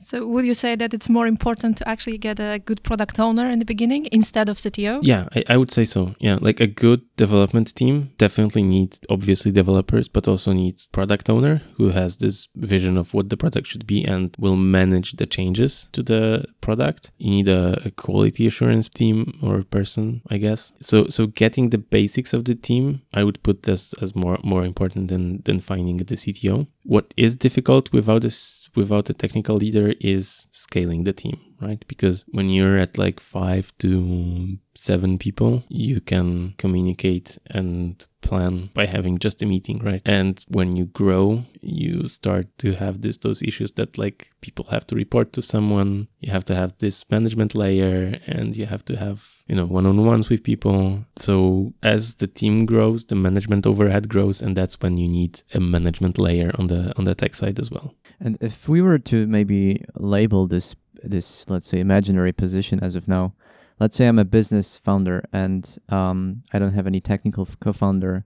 So 0.00 0.26
would 0.26 0.44
you 0.44 0.54
say 0.54 0.76
that 0.76 0.94
it's 0.94 1.08
more 1.08 1.26
important 1.26 1.76
to 1.78 1.88
actually 1.88 2.18
get 2.18 2.40
a 2.40 2.58
good 2.64 2.82
product 2.82 3.18
owner 3.18 3.50
in 3.50 3.58
the 3.58 3.64
beginning 3.64 4.08
instead 4.12 4.48
of 4.48 4.58
CTO? 4.58 5.00
Yeah, 5.02 5.28
I, 5.34 5.44
I 5.50 5.56
would 5.56 5.70
say 5.70 5.84
so. 5.84 6.14
Yeah, 6.18 6.38
like 6.40 6.60
a 6.60 6.66
good 6.66 7.02
development 7.16 7.74
team 7.74 8.12
definitely 8.18 8.62
needs 8.62 9.00
obviously 9.10 9.50
developers, 9.50 10.08
but 10.08 10.28
also 10.28 10.52
needs 10.52 10.88
product 10.88 11.28
owner 11.28 11.62
who 11.76 11.90
has 11.90 12.18
this 12.18 12.48
vision 12.54 12.96
of 12.96 13.14
what 13.14 13.28
the 13.28 13.36
product 13.36 13.66
should 13.66 13.86
be 13.86 14.04
and 14.04 14.34
will 14.38 14.56
manage 14.56 15.12
the 15.12 15.26
changes 15.26 15.88
to 15.92 16.02
the 16.02 16.44
product. 16.60 17.10
You 17.18 17.30
need 17.30 17.48
a, 17.48 17.80
a 17.84 17.90
quality 17.90 18.46
assurance 18.46 18.88
team 18.88 19.38
or 19.42 19.62
person, 19.62 20.22
I 20.30 20.38
guess. 20.38 20.72
So 20.80 21.08
so 21.08 21.26
getting 21.26 21.70
the 21.70 21.78
basics 21.78 22.32
of 22.32 22.44
the 22.44 22.54
team, 22.54 23.02
I 23.12 23.24
would 23.24 23.42
put 23.42 23.64
this 23.64 23.94
as 24.00 24.14
more 24.14 24.38
more 24.42 24.64
important 24.64 25.08
than 25.08 25.42
than 25.42 25.60
finding 25.60 25.98
the 25.98 26.14
CTO. 26.14 26.66
What 26.84 27.12
is 27.16 27.36
difficult 27.36 27.92
without 27.92 28.22
this 28.22 28.67
without 28.74 29.10
a 29.10 29.14
technical 29.14 29.56
leader 29.56 29.94
is 30.00 30.46
scaling 30.52 31.04
the 31.04 31.12
team, 31.12 31.38
right? 31.60 31.84
Because 31.88 32.24
when 32.28 32.50
you're 32.50 32.78
at 32.78 32.98
like 32.98 33.20
five 33.20 33.72
to 33.78 34.58
seven 34.74 35.18
people, 35.18 35.64
you 35.68 36.00
can 36.00 36.54
communicate 36.56 37.36
and 37.46 38.06
plan 38.20 38.70
by 38.74 38.86
having 38.86 39.18
just 39.18 39.42
a 39.42 39.46
meeting, 39.46 39.78
right? 39.78 40.02
And 40.04 40.44
when 40.48 40.76
you 40.76 40.86
grow, 40.86 41.44
you 41.60 42.06
start 42.08 42.46
to 42.58 42.74
have 42.74 43.02
this 43.02 43.16
those 43.18 43.42
issues 43.42 43.72
that 43.72 43.98
like 43.98 44.30
people 44.40 44.66
have 44.66 44.86
to 44.88 44.94
report 44.94 45.32
to 45.32 45.42
someone, 45.42 46.08
you 46.20 46.30
have 46.30 46.44
to 46.44 46.54
have 46.54 46.78
this 46.78 47.04
management 47.10 47.54
layer 47.54 48.18
and 48.26 48.56
you 48.56 48.66
have 48.66 48.84
to 48.86 48.96
have, 48.96 49.42
you 49.46 49.56
know, 49.56 49.66
one-on-ones 49.66 50.28
with 50.28 50.44
people. 50.44 51.04
So 51.16 51.74
as 51.82 52.16
the 52.16 52.26
team 52.26 52.66
grows, 52.66 53.04
the 53.04 53.14
management 53.14 53.66
overhead 53.66 54.08
grows 54.08 54.42
and 54.42 54.56
that's 54.56 54.80
when 54.80 54.96
you 54.96 55.08
need 55.08 55.42
a 55.54 55.60
management 55.60 56.18
layer 56.18 56.52
on 56.58 56.68
the 56.68 56.96
on 56.96 57.04
the 57.04 57.14
tech 57.14 57.34
side 57.34 57.58
as 57.58 57.70
well. 57.70 57.94
And 58.20 58.36
if 58.40 58.68
we 58.68 58.80
were 58.80 58.98
to 58.98 59.26
maybe 59.26 59.84
label 59.94 60.46
this 60.46 60.74
this 61.02 61.48
let's 61.48 61.66
say 61.66 61.80
imaginary 61.80 62.32
position 62.32 62.80
as 62.80 62.94
of 62.94 63.06
now, 63.08 63.34
let's 63.80 63.96
say 63.96 64.06
I'm 64.08 64.18
a 64.18 64.24
business 64.24 64.76
founder 64.78 65.24
and 65.32 65.78
um, 65.88 66.42
I 66.52 66.58
don't 66.58 66.72
have 66.74 66.86
any 66.86 67.00
technical 67.00 67.46
co-founder 67.60 68.24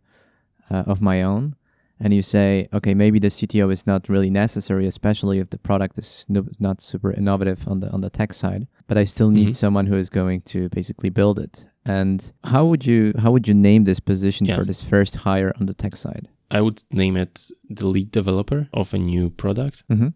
uh, 0.70 0.84
of 0.86 1.00
my 1.00 1.22
own, 1.22 1.54
and 2.00 2.12
you 2.14 2.22
say, 2.22 2.68
okay, 2.72 2.94
maybe 2.94 3.18
the 3.18 3.28
CTO 3.28 3.70
is 3.72 3.86
not 3.86 4.08
really 4.08 4.30
necessary, 4.30 4.86
especially 4.86 5.38
if 5.38 5.50
the 5.50 5.58
product 5.58 5.98
is 5.98 6.24
no, 6.28 6.46
not 6.58 6.80
super 6.80 7.12
innovative 7.12 7.68
on 7.68 7.80
the 7.80 7.90
on 7.90 8.00
the 8.00 8.10
tech 8.10 8.32
side, 8.34 8.66
but 8.88 8.96
I 8.98 9.04
still 9.04 9.30
need 9.30 9.48
Mhm. 9.48 9.54
someone 9.54 9.86
who 9.88 9.96
is 9.96 10.10
going 10.10 10.40
to 10.52 10.68
basically 10.68 11.10
build 11.10 11.38
it. 11.38 11.66
And 11.84 12.32
how 12.44 12.64
would 12.66 12.86
you 12.86 13.12
how 13.18 13.30
would 13.32 13.46
you 13.48 13.54
name 13.54 13.84
this 13.84 14.00
position 14.00 14.46
Yeah. 14.46 14.56
for 14.56 14.64
this 14.64 14.82
first 14.84 15.16
hire 15.26 15.52
on 15.60 15.66
the 15.66 15.74
tech 15.74 15.96
side? 15.96 16.28
I 16.50 16.60
would 16.60 16.84
name 16.90 17.16
it 17.16 17.50
the 17.70 17.88
lead 17.88 18.10
developer 18.12 18.68
of 18.72 18.94
a 18.94 18.98
new 18.98 19.30
product. 19.30 19.84
Mm-hmm. 19.88 20.08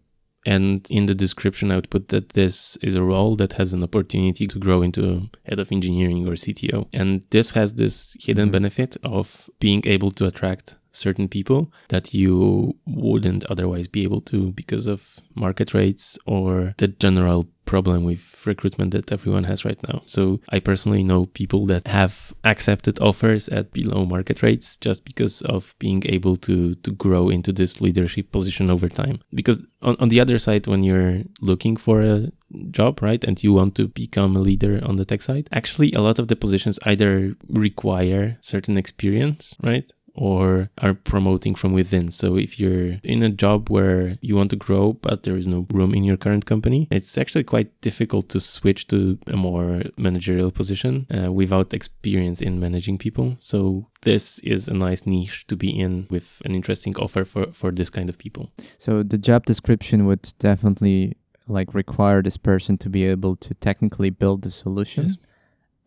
And 0.47 0.87
in 0.89 1.07
the 1.07 1.13
description, 1.25 1.71
I 1.71 1.75
would 1.75 1.89
put 1.89 2.07
that 2.07 2.29
this 2.29 2.77
is 2.81 2.95
a 2.95 3.03
role 3.03 3.35
that 3.35 3.53
has 3.59 3.73
an 3.73 3.83
opportunity 3.83 4.47
to 4.47 4.57
grow 4.65 4.81
into 4.81 5.29
head 5.43 5.59
of 5.59 5.71
engineering 5.73 6.25
or 6.25 6.35
CTO. 6.43 6.87
And 6.93 7.09
this 7.31 7.51
has 7.51 7.73
this 7.73 8.15
hidden 8.25 8.47
Mhm. 8.47 8.53
benefit 8.57 8.91
of 9.03 9.49
being 9.59 9.81
able 9.85 10.11
to 10.11 10.25
attract 10.25 10.77
certain 10.97 11.27
people 11.27 11.71
that 11.89 12.13
you 12.13 12.75
wouldn't 12.85 13.45
otherwise 13.45 13.87
be 13.87 14.03
able 14.03 14.21
to 14.21 14.51
because 14.53 14.87
of 14.87 15.19
market 15.35 15.73
rates 15.73 16.17
or 16.25 16.73
the 16.77 16.87
general 16.87 17.47
problem 17.67 18.03
with 18.03 18.47
recruitment 18.47 18.91
that 18.91 19.11
everyone 19.11 19.43
has 19.43 19.63
right 19.65 19.81
now. 19.87 20.01
So 20.05 20.39
I 20.49 20.59
personally 20.59 21.03
know 21.03 21.27
people 21.27 21.67
that 21.67 21.85
have 21.87 22.33
accepted 22.43 22.99
offers 22.99 23.47
at 23.49 23.73
below 23.73 24.05
market 24.05 24.41
rates 24.41 24.77
just 24.77 25.05
because 25.05 25.41
of 25.43 25.75
being 25.77 26.01
able 26.07 26.37
to 26.47 26.75
to 26.75 26.91
grow 26.91 27.29
into 27.29 27.51
this 27.51 27.79
leadership 27.79 28.31
position 28.31 28.71
over 28.71 28.89
time. 28.89 29.19
Because 29.33 29.59
on, 29.81 29.95
on 29.99 30.09
the 30.09 30.21
other 30.21 30.39
side, 30.39 30.65
when 30.65 30.81
you're 30.81 31.21
looking 31.41 31.77
for 31.77 32.01
a 32.01 32.31
job, 32.71 33.01
right, 33.01 33.23
and 33.23 33.43
you 33.43 33.53
want 33.53 33.75
to 33.75 33.87
become 33.87 34.35
a 34.35 34.45
leader 34.49 34.79
on 34.83 34.95
the 34.95 35.05
tech 35.05 35.21
side, 35.21 35.49
actually 35.51 35.91
a 35.91 36.01
lot 36.01 36.17
of 36.19 36.27
the 36.29 36.35
positions 36.35 36.79
either 36.85 37.35
require 37.49 38.37
certain 38.41 38.77
experience, 38.77 39.53
right? 39.61 39.91
Or 40.17 40.69
are 40.79 40.93
promoting 40.93 41.55
from 41.55 41.73
within. 41.73 42.11
So 42.11 42.35
if 42.35 42.59
you're 42.59 42.99
in 43.03 43.23
a 43.23 43.29
job 43.29 43.69
where 43.69 44.17
you 44.21 44.35
want 44.35 44.49
to 44.49 44.55
grow, 44.55 44.93
but 44.93 45.23
there 45.23 45.37
is 45.37 45.47
no 45.47 45.67
room 45.71 45.93
in 45.93 46.03
your 46.03 46.17
current 46.17 46.45
company, 46.45 46.87
it's 46.91 47.17
actually 47.17 47.43
quite 47.43 47.79
difficult 47.81 48.29
to 48.29 48.39
switch 48.39 48.87
to 48.87 49.19
a 49.27 49.37
more 49.37 49.83
managerial 49.97 50.51
position 50.51 51.05
uh, 51.15 51.31
without 51.31 51.73
experience 51.73 52.41
in 52.41 52.59
managing 52.59 52.97
people. 52.97 53.35
So 53.39 53.87
this 54.01 54.39
is 54.39 54.67
a 54.67 54.73
nice 54.73 55.05
niche 55.05 55.45
to 55.47 55.55
be 55.55 55.69
in 55.69 56.07
with 56.09 56.41
an 56.45 56.55
interesting 56.55 56.95
offer 56.97 57.23
for, 57.23 57.51
for 57.53 57.71
this 57.71 57.89
kind 57.89 58.09
of 58.09 58.17
people. 58.17 58.51
So 58.77 59.03
the 59.03 59.17
job 59.17 59.45
description 59.45 60.05
would 60.07 60.33
definitely 60.39 61.17
like 61.47 61.73
require 61.73 62.21
this 62.21 62.37
person 62.37 62.77
to 62.77 62.89
be 62.89 63.05
able 63.05 63.35
to 63.37 63.53
technically 63.53 64.09
build 64.09 64.41
the 64.41 64.51
solution 64.51 65.03
Yes. 65.03 65.17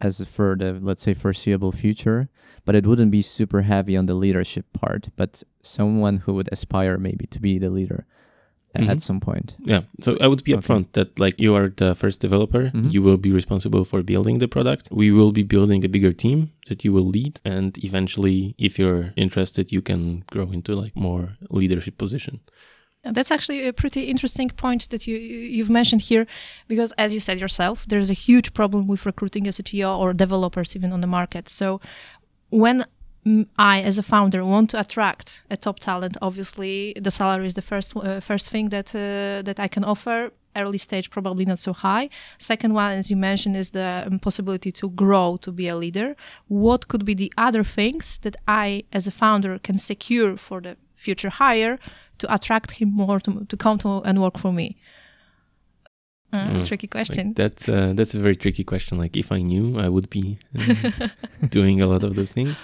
As 0.00 0.20
for 0.28 0.56
the 0.56 0.78
let's 0.80 1.02
say 1.02 1.14
foreseeable 1.14 1.72
future, 1.72 2.28
but 2.64 2.74
it 2.74 2.86
wouldn't 2.86 3.10
be 3.10 3.22
super 3.22 3.62
heavy 3.62 3.96
on 3.96 4.06
the 4.06 4.14
leadership 4.14 4.66
part, 4.72 5.08
but 5.16 5.42
someone 5.62 6.18
who 6.18 6.32
would 6.34 6.48
aspire 6.52 6.98
maybe 6.98 7.26
to 7.26 7.40
be 7.40 7.58
the 7.58 7.70
leader 7.70 8.04
Mhm. 8.78 8.88
at 8.88 9.00
some 9.02 9.18
point. 9.20 9.56
Yeah. 9.64 9.82
So 10.00 10.16
I 10.20 10.26
would 10.28 10.44
be 10.44 10.54
Okay. 10.54 10.60
upfront 10.60 10.86
that 10.92 11.18
like 11.18 11.34
you 11.44 11.54
are 11.58 11.68
the 11.82 11.94
first 11.94 12.20
developer, 12.20 12.70
Mhm. 12.72 12.92
you 12.94 13.02
will 13.02 13.16
be 13.18 13.32
responsible 13.32 13.84
for 13.84 14.02
building 14.02 14.38
the 14.38 14.46
product. 14.48 14.88
We 14.92 15.10
will 15.10 15.32
be 15.32 15.42
building 15.42 15.84
a 15.84 15.88
bigger 15.88 16.12
team 16.12 16.38
that 16.68 16.84
you 16.84 16.92
will 16.96 17.08
lead 17.16 17.40
and 17.44 17.76
eventually 17.88 18.54
if 18.58 18.78
you're 18.78 19.12
interested 19.16 19.72
you 19.72 19.82
can 19.82 20.22
grow 20.32 20.46
into 20.52 20.70
like 20.82 20.94
more 20.94 21.24
leadership 21.50 21.98
position. 21.98 22.38
That's 23.02 23.30
actually 23.30 23.66
a 23.66 23.72
pretty 23.72 24.02
interesting 24.02 24.50
point 24.50 24.90
that 24.90 25.06
you 25.06 25.16
you- 25.16 25.48
you've 25.56 25.70
mentioned 25.70 26.02
here, 26.02 26.26
because 26.68 26.92
as 26.98 27.12
you 27.14 27.20
said 27.20 27.40
yourself, 27.40 27.86
there's 27.88 28.10
a 28.10 28.14
huge 28.26 28.52
problem 28.52 28.86
with 28.86 29.06
recruiting 29.06 29.46
a 29.48 29.52
CTO 29.52 29.98
or 29.98 30.12
developers 30.12 30.76
even 30.76 30.92
on 30.92 31.00
the 31.00 31.06
market. 31.06 31.48
So 31.48 31.80
when 32.50 32.84
I, 33.58 33.82
as 33.82 33.98
a 33.98 34.02
founder, 34.02 34.44
want 34.44 34.70
to 34.70 34.80
attract 34.80 35.42
a 35.50 35.56
top 35.56 35.78
talent, 35.80 36.16
obviously 36.22 36.94
the 37.00 37.10
salary 37.10 37.46
is 37.46 37.54
the 37.54 37.62
first 37.62 37.96
uh, 37.96 38.20
first 38.20 38.48
thing 38.50 38.70
that 38.70 38.88
uh, 38.94 39.42
that 39.44 39.58
I 39.58 39.68
can 39.68 39.84
offer. 39.84 40.30
Early 40.56 40.78
stage, 40.78 41.10
probably 41.10 41.44
not 41.44 41.58
so 41.60 41.72
high. 41.72 42.08
Second 42.38 42.74
one, 42.74 42.98
as 42.98 43.08
you 43.10 43.16
mentioned, 43.16 43.56
is 43.56 43.70
the 43.70 44.02
um, 44.06 44.18
possibility 44.18 44.72
to 44.72 44.90
grow 44.90 45.36
to 45.38 45.52
be 45.52 45.68
a 45.68 45.76
leader. 45.76 46.16
What 46.48 46.88
could 46.88 47.04
be 47.04 47.14
the 47.14 47.32
other 47.38 47.62
things 47.64 48.18
that 48.18 48.34
I, 48.48 48.82
as 48.92 49.06
a 49.06 49.10
founder, 49.12 49.58
can 49.60 49.78
secure 49.78 50.36
for 50.36 50.60
the 50.60 50.76
future 50.96 51.30
hire 51.30 51.78
to 52.20 52.26
attract 52.32 52.70
him 52.80 52.90
more 52.92 53.18
to, 53.20 53.44
to 53.48 53.56
come 53.56 53.78
to 53.78 53.88
and 54.08 54.20
work 54.22 54.38
for 54.38 54.52
me? 54.52 54.76
Uh, 56.32 56.46
Mm, 56.46 56.64
tricky 56.66 56.86
Like, 56.86 56.92
question. 56.92 57.32
that's 57.34 57.68
uh, 57.68 57.92
that's 57.96 58.14
a 58.14 58.20
very 58.20 58.36
tricky 58.36 58.62
question. 58.64 58.98
Like 58.98 59.16
if 59.16 59.32
I 59.32 59.42
knew, 59.42 59.78
I 59.80 59.88
would 59.88 60.08
be 60.10 60.38
uh, 60.56 60.74
doing 61.48 61.80
a 61.82 61.86
lot 61.86 62.04
of 62.04 62.14
those 62.14 62.30
things. 62.32 62.62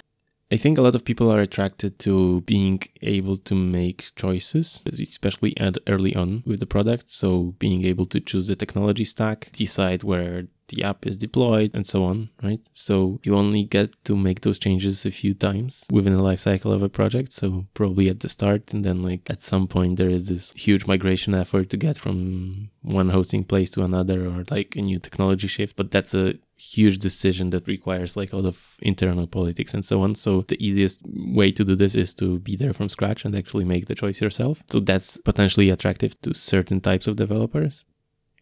I 0.49 0.55
think 0.55 0.77
a 0.77 0.81
lot 0.81 0.95
of 0.95 1.03
people 1.03 1.29
are 1.29 1.41
attracted 1.41 1.99
to 1.99 2.41
being 2.41 2.81
able 3.01 3.37
to 3.37 3.53
make 3.53 4.11
choices, 4.15 4.81
especially 4.85 5.57
at 5.57 5.77
early 5.87 6.15
on 6.15 6.43
with 6.45 6.61
the 6.61 6.65
product. 6.65 7.09
So 7.09 7.55
being 7.59 7.83
able 7.85 8.05
to 8.07 8.21
choose 8.21 8.47
the 8.47 8.55
technology 8.55 9.03
stack, 9.03 9.49
decide 9.51 10.03
where 10.03 10.47
the 10.69 10.83
app 10.83 11.05
is 11.05 11.17
deployed, 11.17 11.71
and 11.73 11.85
so 11.85 12.03
on, 12.03 12.29
right? 12.43 12.59
So 12.73 13.19
you 13.23 13.35
only 13.35 13.63
get 13.63 13.93
to 14.05 14.15
make 14.15 14.41
those 14.41 14.59
changes 14.59 15.05
a 15.05 15.11
few 15.11 15.33
times 15.33 15.85
within 15.91 16.13
the 16.13 16.21
life 16.21 16.39
cycle 16.39 16.73
of 16.73 16.81
a 16.81 16.89
project. 16.89 17.31
So 17.33 17.67
probably 17.73 18.09
at 18.09 18.19
the 18.21 18.29
start, 18.29 18.73
and 18.73 18.83
then 18.83 19.01
like 19.01 19.29
at 19.29 19.41
some 19.41 19.67
point 19.67 19.97
there 19.97 20.09
is 20.09 20.27
this 20.27 20.51
huge 20.53 20.85
migration 20.85 21.33
effort 21.33 21.69
to 21.69 21.77
get 21.77 21.97
from 21.97 22.69
one 22.81 23.09
hosting 23.09 23.43
place 23.43 23.69
to 23.71 23.83
another, 23.83 24.27
or 24.27 24.43
like 24.49 24.75
a 24.75 24.81
new 24.81 24.99
technology 24.99 25.47
shift. 25.47 25.75
But 25.75 25.91
that's 25.91 26.13
a 26.13 26.35
huge 26.57 26.97
decision 26.97 27.51
that 27.51 27.67
requires 27.67 28.17
like 28.17 28.33
a 28.33 28.35
lot 28.35 28.47
of 28.47 28.77
internal 28.81 29.27
politics 29.27 29.73
and 29.73 29.85
so 29.85 30.01
on. 30.01 30.15
So 30.15 30.41
the 30.41 30.63
easiest 30.65 31.01
way 31.05 31.51
to 31.51 31.63
do 31.63 31.75
this 31.75 31.95
is 31.95 32.13
to 32.15 32.39
be 32.39 32.55
there 32.55 32.73
from 32.73 32.89
scratch 32.89 33.25
and 33.25 33.35
actually 33.35 33.65
make 33.65 33.85
the 33.85 33.95
choice 33.95 34.21
yourself. 34.21 34.63
So 34.69 34.79
that's 34.79 35.17
potentially 35.17 35.69
attractive 35.69 36.19
to 36.21 36.33
certain 36.33 36.81
types 36.81 37.07
of 37.07 37.15
developers. 37.15 37.85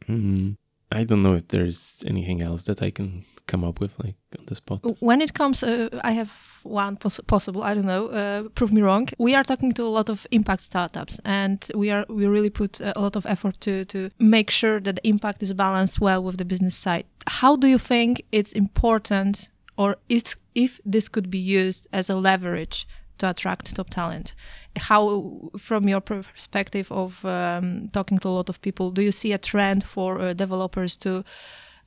Hmm. 0.06 0.52
I 0.92 1.04
don't 1.04 1.24
know 1.24 1.34
if 1.34 1.48
there's 1.50 2.04
anything 2.08 2.42
else 2.42 2.64
that 2.66 2.82
I 2.82 2.92
can 2.92 3.26
come 3.48 3.64
up 3.64 3.80
with 3.80 3.98
like 4.04 4.16
on 4.38 4.46
the 4.46 4.56
spot. 4.56 4.82
When 5.00 5.22
it 5.22 5.34
comes, 5.34 5.64
uh, 5.64 5.90
I 6.04 6.12
have 6.12 6.32
one 6.64 6.98
poss- 6.98 7.22
possible. 7.28 7.64
I 7.64 7.74
don't 7.74 7.86
know. 7.86 8.08
Uh, 8.08 8.50
prove 8.56 8.74
me 8.74 8.82
wrong. 8.82 9.08
We 9.18 9.36
are 9.36 9.44
talking 9.44 9.74
to 9.74 9.84
a 9.84 9.90
lot 9.90 10.10
of 10.10 10.28
impact 10.32 10.64
startups, 10.64 11.20
and 11.24 11.72
we 11.76 11.92
are 11.92 12.06
we 12.10 12.26
really 12.26 12.50
put 12.50 12.80
a 12.80 13.00
lot 13.00 13.16
of 13.16 13.26
effort 13.26 13.60
to 13.62 13.86
to 13.86 14.10
make 14.20 14.52
sure 14.52 14.80
that 14.82 14.96
the 14.96 15.08
impact 15.08 15.44
is 15.44 15.54
balanced 15.54 16.02
well 16.02 16.24
with 16.24 16.38
the 16.38 16.46
business 16.46 16.76
side. 16.76 17.06
How 17.28 17.56
do 17.56 17.68
you 17.68 17.80
think 17.80 18.22
it's 18.32 18.54
important, 18.54 19.50
or 19.78 19.98
it's 20.10 20.36
if 20.54 20.80
this 20.86 21.10
could 21.10 21.30
be 21.30 21.40
used 21.40 21.88
as 21.92 22.10
a 22.10 22.16
leverage 22.16 22.88
to 23.18 23.30
attract 23.30 23.76
top 23.76 23.90
talent? 23.90 24.34
How, 24.78 25.50
from 25.58 25.88
your 25.88 26.02
perspective 26.02 26.92
of 26.92 27.24
um, 27.24 27.90
talking 27.94 28.20
to 28.20 28.28
a 28.28 28.36
lot 28.36 28.50
of 28.50 28.60
people, 28.62 28.92
do 28.92 29.02
you 29.02 29.12
see 29.12 29.34
a 29.34 29.38
trend 29.38 29.84
for 29.84 30.20
uh, 30.20 30.34
developers 30.34 30.98
to 30.98 31.24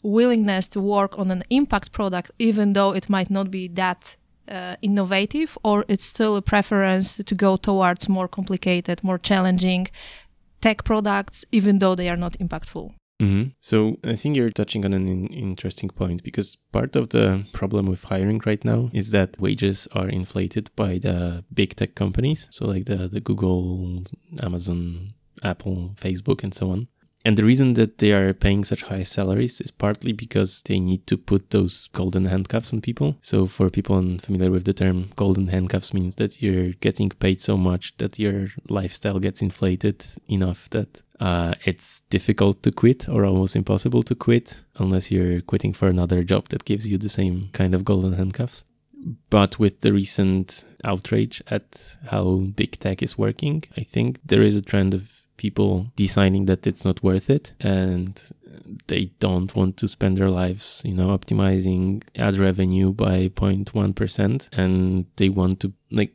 willingness 0.03 0.69
to 0.69 0.81
work 0.81 1.19
on 1.19 1.31
an 1.31 1.45
impact 1.51 1.93
product, 1.93 2.31
even 2.39 2.73
though 2.73 2.93
it 2.93 3.09
might 3.09 3.31
not 3.31 3.51
be 3.51 3.69
that 3.69 4.17
uh, 4.49 4.77
innovative, 4.83 5.59
or 5.63 5.85
it's 5.89 6.05
still 6.05 6.37
a 6.37 6.43
preference 6.43 7.17
to 7.17 7.35
go 7.35 7.57
towards 7.57 8.09
more 8.09 8.29
complicated, 8.29 9.03
more 9.05 9.19
challenging 9.19 9.89
tech 10.61 10.85
products, 10.85 11.45
even 11.53 11.79
though 11.79 11.95
they 11.95 12.09
are 12.09 12.17
not 12.17 12.33
impactful? 12.39 12.93
Mm-hmm. 13.21 13.51
So 13.61 13.99
I 14.05 14.15
think 14.15 14.37
you're 14.37 14.51
touching 14.51 14.85
on 14.85 14.93
an 14.93 15.09
in- 15.09 15.27
interesting 15.27 15.91
point 15.91 16.23
because 16.23 16.57
part 16.71 16.95
of 16.95 17.09
the 17.09 17.45
problem 17.53 17.87
with 17.87 18.05
hiring 18.05 18.41
right 18.47 18.65
now 18.65 18.91
is 18.93 19.11
that 19.11 19.41
wages 19.41 19.89
are 19.93 20.09
inflated 20.09 20.71
by 20.77 20.99
the 20.99 21.45
big 21.53 21.75
tech 21.75 21.97
companies. 21.97 22.47
So 22.51 22.67
like 22.67 22.85
the, 22.85 23.09
the 23.09 23.21
Google, 23.21 24.05
Amazon, 24.41 25.15
Apple, 25.43 25.95
Facebook, 25.97 26.45
and 26.45 26.55
so 26.55 26.71
on. 26.71 26.89
And 27.25 27.37
the 27.37 27.45
reason 27.45 27.75
that 27.75 27.99
they 27.99 28.13
are 28.13 28.33
paying 28.33 28.65
such 28.65 28.85
high 28.85 29.03
salaries 29.03 29.61
is 29.61 29.71
partly 29.71 30.13
because 30.13 30.63
they 30.63 30.79
need 30.79 31.07
to 31.09 31.17
put 31.17 31.51
those 31.51 31.89
golden 31.93 32.27
handcuffs 32.27 32.73
on 32.73 32.81
people. 32.81 33.17
So, 33.23 33.47
for 33.47 33.71
people 33.71 33.97
unfamiliar 33.97 34.51
with 34.51 34.65
the 34.65 34.73
term, 34.73 35.11
golden 35.17 35.49
handcuffs 35.49 35.93
means 35.93 36.15
that 36.17 36.41
you're 36.41 36.73
getting 36.75 37.11
paid 37.11 37.41
so 37.41 37.57
much 37.57 37.97
that 37.99 38.19
your 38.19 38.49
lifestyle 38.69 39.19
gets 39.19 39.43
inflated 39.43 40.07
enough 40.29 40.71
that 40.71 41.03
uh, 41.19 41.55
it's 41.65 42.01
difficult 42.09 42.63
to 42.63 42.71
quit 42.71 43.09
or 43.09 43.25
almost 43.25 43.57
impossible 43.57 44.05
to 44.05 44.15
quit 44.15 44.63
unless 44.77 45.11
you're 45.11 45.41
quitting 45.41 45.73
for 45.73 45.89
another 45.89 46.23
job 46.23 46.49
that 46.49 46.65
gives 46.65 46.87
you 46.87 46.97
the 46.99 47.09
same 47.09 47.51
kind 47.53 47.75
of 47.75 47.85
golden 47.85 48.13
handcuffs. 48.13 48.65
But 49.31 49.59
with 49.59 49.81
the 49.81 49.93
recent 49.93 50.65
outrage 50.85 51.43
at 51.49 51.97
how 52.11 52.47
big 52.57 52.79
tech 52.79 53.03
is 53.03 53.19
working, 53.19 53.65
I 53.77 53.83
think 53.83 54.21
there 54.25 54.43
is 54.43 54.57
a 54.57 54.63
trend 54.63 54.95
of 54.95 55.18
people 55.39 55.91
deciding 55.97 56.45
that 56.45 56.67
it's 56.67 56.85
not 56.85 57.03
worth 57.03 57.31
it 57.31 57.55
and 57.61 58.23
they 58.89 59.07
don't 59.19 59.55
want 59.57 59.79
to 59.79 59.89
spend 59.89 60.19
their 60.19 60.29
lives, 60.29 60.83
you 60.85 60.93
know, 60.93 61.17
optimizing 61.17 62.03
ad 62.17 62.37
revenue 62.37 62.93
by 62.93 63.29
0.1% 63.29 64.49
and 64.53 65.07
they 65.17 65.31
want 65.31 65.61
to 65.61 65.73
like 65.91 66.13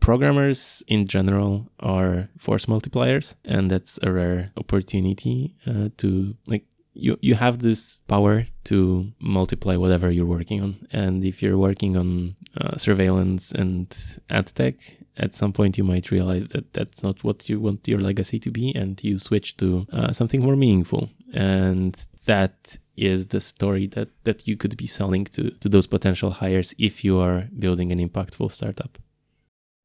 programmers 0.00 0.82
in 0.88 1.06
general 1.06 1.70
are 1.80 2.28
force 2.38 2.64
multipliers 2.66 3.34
and 3.44 3.70
that's 3.70 3.98
a 4.02 4.10
rare 4.10 4.50
opportunity 4.56 5.54
uh, 5.66 5.90
to 5.98 6.34
like 6.46 6.64
you 6.94 7.18
you 7.20 7.34
have 7.34 7.60
this 7.60 8.00
power 8.08 8.46
to 8.64 9.12
multiply 9.20 9.76
whatever 9.76 10.10
you're 10.10 10.26
working 10.26 10.62
on. 10.62 10.86
And 10.92 11.24
if 11.24 11.42
you're 11.42 11.58
working 11.58 11.96
on 11.96 12.36
uh, 12.60 12.76
surveillance 12.76 13.52
and 13.52 13.86
ad 14.28 14.46
tech 14.48 14.74
at 15.16 15.34
some 15.34 15.52
point 15.52 15.76
you 15.76 15.84
might 15.84 16.10
realize 16.10 16.48
that 16.48 16.72
that's 16.72 17.02
not 17.02 17.22
what 17.22 17.48
you 17.48 17.60
want 17.60 17.86
your 17.86 17.98
legacy 17.98 18.38
to 18.38 18.50
be 18.50 18.74
and 18.74 19.02
you 19.04 19.18
switch 19.18 19.56
to 19.58 19.86
uh, 19.92 20.12
something 20.12 20.42
more 20.42 20.56
meaningful. 20.56 21.10
And 21.34 21.94
that 22.26 22.78
is 22.96 23.28
the 23.28 23.40
story 23.40 23.86
that 23.88 24.08
that 24.24 24.46
you 24.46 24.56
could 24.56 24.76
be 24.76 24.86
selling 24.86 25.24
to 25.24 25.50
to 25.50 25.68
those 25.68 25.86
potential 25.86 26.30
hires 26.30 26.74
if 26.78 27.04
you 27.04 27.18
are 27.18 27.48
building 27.58 27.92
an 27.92 27.98
impactful 27.98 28.50
startup 28.50 28.98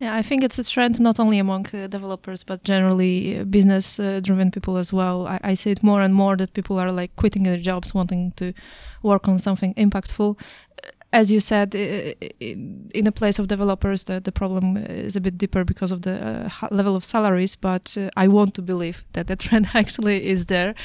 yeah, 0.06 0.20
I 0.20 0.22
think 0.22 0.44
it's 0.44 0.60
a 0.60 0.64
trend 0.64 1.00
not 1.00 1.20
only 1.20 1.40
among 1.40 1.66
uh, 1.74 1.88
developers, 1.88 2.44
but 2.44 2.64
generally 2.64 3.40
uh, 3.40 3.44
business 3.44 4.00
uh, 4.00 4.20
driven 4.22 4.52
people 4.52 4.78
as 4.78 4.94
well. 4.94 5.28
I, 5.28 5.40
I, 5.52 5.56
see 5.56 5.72
it 5.72 5.82
more 5.82 6.02
and 6.02 6.14
more 6.14 6.38
that 6.38 6.54
people 6.54 6.78
are 6.80 6.92
like 6.92 7.16
quitting 7.16 7.44
their 7.44 7.58
jobs, 7.58 7.94
wanting 7.94 8.34
to 8.36 8.54
work 9.02 9.28
on 9.28 9.40
something 9.40 9.74
impactful. 9.74 10.38
Uh, 10.38 10.90
as 11.12 11.32
you 11.32 11.40
said, 11.40 11.74
in 11.74 13.08
a 13.08 13.12
place 13.12 13.40
of 13.40 13.48
developers, 13.48 14.04
the, 14.04 14.20
the 14.20 14.32
problem 14.32 14.78
is 14.78 15.16
a 15.16 15.22
bit 15.22 15.38
deeper 15.38 15.64
because 15.64 15.92
of 15.92 16.02
the 16.02 16.16
uh, 16.62 16.68
level 16.72 16.96
of 16.96 17.06
salaries. 17.06 17.56
But 17.56 17.98
uh, 17.98 18.10
I 18.18 18.28
want 18.28 18.54
to 18.56 18.62
believe 18.62 19.06
that 19.14 19.28
the 19.28 19.36
trend 19.46 19.70
actually 19.74 20.28
is 20.28 20.46
there, 20.46 20.76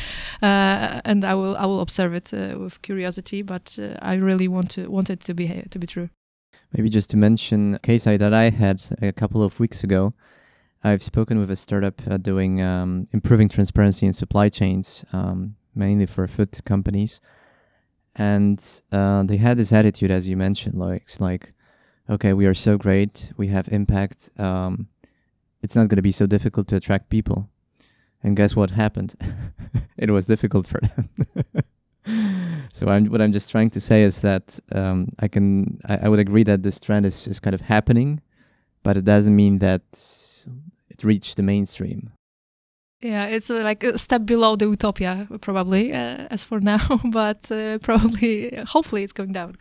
and 0.40 1.24
I 1.24 1.34
will 1.34 1.56
I 1.56 1.66
will 1.66 1.80
observe 1.80 2.14
it 2.14 2.32
with 2.32 2.80
curiosity. 2.82 3.42
But 3.42 3.78
I 4.00 4.14
really 4.14 4.48
want 4.48 4.70
to 4.76 4.88
want 4.88 5.10
it 5.10 5.20
to 5.24 5.34
be 5.34 5.46
to 5.70 5.78
be 5.78 5.86
true. 5.86 6.08
Maybe 6.72 6.88
just 6.88 7.10
to 7.10 7.16
mention 7.16 7.74
a 7.74 7.78
case 7.78 8.04
that 8.04 8.32
I 8.32 8.50
had 8.50 8.82
a 9.02 9.12
couple 9.12 9.42
of 9.42 9.58
weeks 9.58 9.82
ago. 9.82 10.14
I've 10.82 11.02
spoken 11.02 11.38
with 11.38 11.50
a 11.50 11.56
startup 11.56 12.00
uh, 12.08 12.16
doing 12.16 12.62
um, 12.62 13.08
improving 13.12 13.48
transparency 13.48 14.06
in 14.06 14.12
supply 14.12 14.48
chains, 14.48 15.04
um, 15.12 15.54
mainly 15.74 16.06
for 16.06 16.26
food 16.26 16.64
companies. 16.64 17.20
And 18.16 18.64
uh, 18.90 19.24
they 19.24 19.36
had 19.36 19.56
this 19.56 19.72
attitude, 19.72 20.10
as 20.10 20.26
you 20.26 20.36
mentioned, 20.36 20.78
like 20.78 21.06
like, 21.20 21.50
okay, 22.08 22.32
we 22.32 22.46
are 22.46 22.54
so 22.54 22.78
great, 22.78 23.32
we 23.36 23.48
have 23.48 23.68
impact. 23.68 24.30
Um, 24.38 24.88
it's 25.62 25.76
not 25.76 25.88
going 25.88 25.96
to 25.96 26.02
be 26.02 26.12
so 26.12 26.26
difficult 26.26 26.68
to 26.68 26.76
attract 26.76 27.10
people. 27.10 27.50
And 28.22 28.36
guess 28.36 28.56
what 28.56 28.72
happened? 28.72 29.14
it 29.96 30.10
was 30.10 30.26
difficult 30.26 30.66
for 30.66 30.80
them. 30.80 31.08
so 32.72 32.88
I'm, 32.88 33.06
what 33.06 33.20
I'm 33.20 33.32
just 33.32 33.50
trying 33.50 33.70
to 33.70 33.80
say 33.80 34.02
is 34.02 34.20
that 34.20 34.58
um, 34.72 35.08
I 35.18 35.28
can 35.28 35.80
I, 35.88 35.98
I, 36.02 36.08
would 36.08 36.20
agree 36.20 36.44
that 36.44 36.62
this 36.62 36.78
trend 36.80 37.06
is, 37.06 37.26
is 37.26 37.40
kind 37.40 37.54
of 37.54 37.62
happening, 37.62 38.20
but 38.82 38.96
it 38.96 39.04
doesn't 39.04 39.34
mean 39.34 39.58
that 39.58 39.82
it 40.88 41.04
reached 41.04 41.36
the 41.36 41.42
mainstream. 41.42 42.12
Yeah, 43.00 43.26
it's 43.26 43.48
uh, 43.50 43.62
like 43.62 43.82
a 43.82 43.96
step 43.96 44.26
below 44.26 44.56
the 44.56 44.66
utopia, 44.66 45.26
probably 45.40 45.92
uh, 45.92 46.28
as 46.30 46.44
for 46.44 46.60
now, 46.60 47.00
but 47.04 47.50
uh, 47.50 47.78
probably 47.78 48.54
hopefully 48.66 49.02
it's 49.02 49.12
going 49.12 49.32
down. 49.32 49.56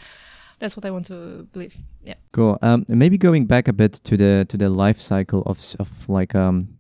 That's 0.60 0.76
what 0.76 0.86
I 0.86 0.92
want 0.92 1.06
to 1.08 1.48
believe. 1.54 1.76
Yeah. 2.04 2.16
Cool. 2.34 2.60
Um, 2.62 2.86
maybe 2.90 3.18
going 3.18 3.46
back 3.46 3.70
a 3.70 3.74
bit 3.74 3.94
to 4.04 4.18
the 4.18 4.46
to 4.50 4.58
the 4.58 4.70
life 4.70 5.00
cycle 5.00 5.42
of 5.46 5.76
of 5.80 5.90
like 6.10 6.36
um 6.36 6.79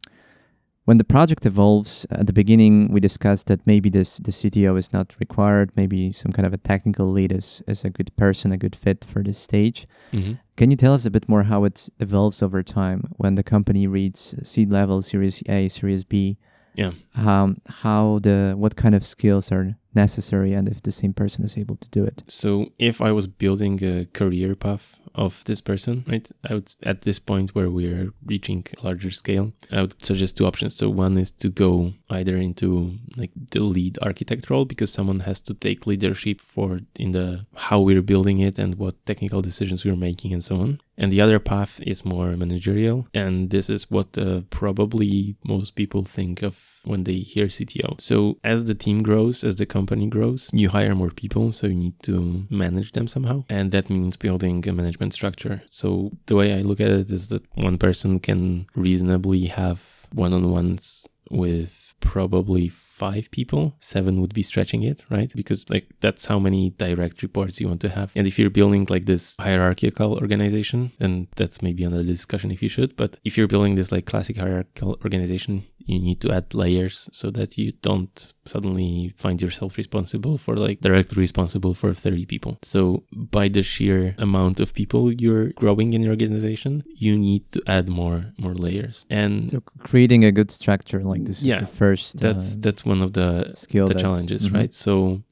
when 0.89 0.97
the 0.97 1.03
project 1.03 1.45
evolves 1.45 2.07
at 2.09 2.25
the 2.25 2.33
beginning 2.33 2.91
we 2.91 2.99
discussed 2.99 3.45
that 3.45 3.67
maybe 3.67 3.91
this 3.91 4.17
the 4.17 4.31
cto 4.31 4.75
is 4.75 4.91
not 4.91 5.13
required 5.19 5.69
maybe 5.77 6.11
some 6.11 6.31
kind 6.31 6.47
of 6.47 6.53
a 6.53 6.57
technical 6.57 7.05
lead 7.11 7.31
is, 7.31 7.61
is 7.67 7.85
a 7.85 7.91
good 7.91 8.09
person 8.15 8.51
a 8.51 8.57
good 8.57 8.75
fit 8.75 9.05
for 9.05 9.21
this 9.21 9.37
stage. 9.37 9.85
Mm-hmm. 10.11 10.33
can 10.57 10.71
you 10.71 10.77
tell 10.77 10.95
us 10.95 11.05
a 11.05 11.11
bit 11.11 11.29
more 11.29 11.43
how 11.43 11.63
it 11.63 11.89
evolves 11.99 12.41
over 12.41 12.63
time 12.63 12.99
when 13.17 13.35
the 13.35 13.43
company 13.43 13.85
reads 13.85 14.33
seed 14.41 14.71
level 14.71 15.03
series 15.03 15.43
a 15.47 15.69
series 15.69 16.03
b? 16.03 16.39
Yeah. 16.73 16.93
Um, 17.15 17.61
how 17.83 18.19
the 18.23 18.55
what 18.57 18.75
kind 18.75 18.95
of 18.95 19.05
skills 19.05 19.51
are 19.51 19.75
necessary 19.93 20.53
and 20.53 20.67
if 20.67 20.81
the 20.83 20.91
same 20.91 21.13
person 21.13 21.43
is 21.43 21.57
able 21.57 21.75
to 21.75 21.89
do 21.89 22.03
it 22.03 22.21
so 22.27 22.71
if 22.77 23.01
i 23.01 23.11
was 23.11 23.27
building 23.27 23.83
a 23.83 24.05
career 24.05 24.55
path 24.55 24.99
of 25.15 25.43
this 25.45 25.61
person, 25.61 26.03
right? 26.07 26.31
I 26.49 26.53
would 26.55 26.73
at 26.83 27.01
this 27.01 27.19
point 27.19 27.55
where 27.55 27.69
we're 27.69 28.11
reaching 28.25 28.65
a 28.77 28.85
larger 28.85 29.11
scale, 29.11 29.53
I 29.71 29.81
would 29.81 30.03
suggest 30.03 30.37
two 30.37 30.45
options. 30.45 30.75
So 30.75 30.89
one 30.89 31.17
is 31.17 31.31
to 31.31 31.49
go 31.49 31.93
either 32.09 32.35
into 32.37 32.97
like 33.17 33.31
the 33.51 33.63
lead 33.63 33.97
architect 34.01 34.49
role 34.49 34.65
because 34.65 34.91
someone 34.91 35.21
has 35.21 35.39
to 35.41 35.53
take 35.53 35.87
leadership 35.87 36.41
for 36.41 36.79
in 36.95 37.11
the 37.11 37.45
how 37.55 37.79
we're 37.79 38.01
building 38.01 38.39
it 38.39 38.59
and 38.59 38.75
what 38.75 39.05
technical 39.05 39.41
decisions 39.41 39.83
we're 39.83 39.95
making 39.95 40.33
and 40.33 40.43
so 40.43 40.55
on. 40.57 40.79
And 40.97 41.13
the 41.13 41.21
other 41.21 41.39
path 41.39 41.79
is 41.87 42.03
more 42.03 42.35
managerial. 42.35 43.07
And 43.13 43.51
this 43.51 43.69
is 43.69 43.89
what 43.89 44.17
uh, 44.17 44.41
probably 44.49 45.37
most 45.45 45.75
people 45.75 46.03
think 46.03 46.43
of 46.43 46.81
when 46.83 47.05
they 47.05 47.19
hear 47.19 47.47
CTO. 47.47 48.01
So 48.01 48.37
as 48.43 48.65
the 48.65 48.75
team 48.75 49.01
grows, 49.01 49.45
as 49.45 49.55
the 49.55 49.65
company 49.65 49.78
grows, 49.85 50.49
you 50.53 50.69
hire 50.69 50.95
more 50.95 51.09
people. 51.09 51.51
So 51.51 51.67
you 51.67 51.75
need 51.75 52.01
to 52.03 52.45
manage 52.49 52.91
them 52.93 53.07
somehow. 53.07 53.45
And 53.49 53.71
that 53.71 53.89
means 53.89 54.17
building 54.17 54.67
a 54.67 54.73
management 54.73 55.13
structure. 55.13 55.61
So 55.67 56.11
the 56.27 56.35
way 56.35 56.53
I 56.53 56.61
look 56.61 56.79
at 56.79 56.91
it 56.91 57.11
is 57.11 57.29
that 57.29 57.43
one 57.55 57.77
person 57.77 58.19
can 58.19 58.67
reasonably 58.75 59.45
have 59.47 60.07
one 60.11 60.33
on 60.33 60.51
ones 60.51 61.07
with 61.29 61.89
probably 61.99 62.69
five 62.69 63.29
people, 63.31 63.75
seven 63.79 64.21
would 64.21 64.33
be 64.33 64.41
stretching 64.41 64.83
it, 64.83 65.03
right? 65.09 65.31
Because 65.35 65.69
like 65.69 65.87
that's 65.99 66.25
how 66.25 66.39
many 66.39 66.71
direct 66.71 67.21
reports 67.21 67.59
you 67.59 67.67
want 67.67 67.81
to 67.81 67.89
have. 67.89 68.11
And 68.15 68.27
if 68.27 68.39
you're 68.39 68.49
building 68.49 68.87
like 68.89 69.05
this 69.05 69.35
hierarchical 69.37 70.13
organization, 70.15 70.91
then 70.99 71.27
that's 71.35 71.61
maybe 71.61 71.83
another 71.83 72.03
discussion 72.03 72.51
if 72.51 72.61
you 72.63 72.69
should. 72.69 72.95
But 72.95 73.17
if 73.23 73.37
you're 73.37 73.47
building 73.47 73.75
this 73.75 73.91
like 73.91 74.05
classic 74.05 74.37
hierarchical 74.37 74.97
organization, 75.03 75.65
you 75.89 75.99
need 75.99 76.21
to 76.21 76.31
add 76.31 76.53
layers 76.53 77.09
so 77.11 77.31
that 77.31 77.57
you 77.57 77.71
don't 77.81 78.33
suddenly 78.45 79.13
find 79.17 79.41
yourself 79.41 79.77
responsible 79.77 80.37
for 80.37 80.55
like 80.55 80.81
directly 80.81 81.19
responsible 81.19 81.73
for 81.73 81.93
30 81.93 82.25
people. 82.25 82.57
So 82.63 83.03
by 83.11 83.47
the 83.47 83.63
sheer 83.63 84.15
amount 84.17 84.59
of 84.59 84.73
people 84.73 85.11
you're 85.11 85.49
growing 85.53 85.93
in 85.93 86.01
your 86.01 86.11
organization, 86.11 86.83
you 86.95 87.17
need 87.17 87.51
to 87.53 87.61
add 87.67 87.89
more 87.89 88.33
more 88.37 88.53
layers. 88.53 89.05
And 89.09 89.49
so 89.49 89.61
creating 89.79 90.23
a 90.23 90.31
good 90.31 90.51
structure 90.51 91.01
like 91.01 91.25
this 91.25 91.41
yeah, 91.43 91.55
is 91.55 91.61
the 91.61 91.67
first 91.67 92.19
that's 92.19 92.53
uh, 92.53 92.57
that's 92.59 92.85
one 92.85 93.01
of 93.01 93.13
the 93.13 93.51
skill 93.53 93.87
the 93.87 93.95
challenges, 93.95 94.45
mm-hmm. 94.45 94.55
right? 94.55 94.73
So 94.73 95.23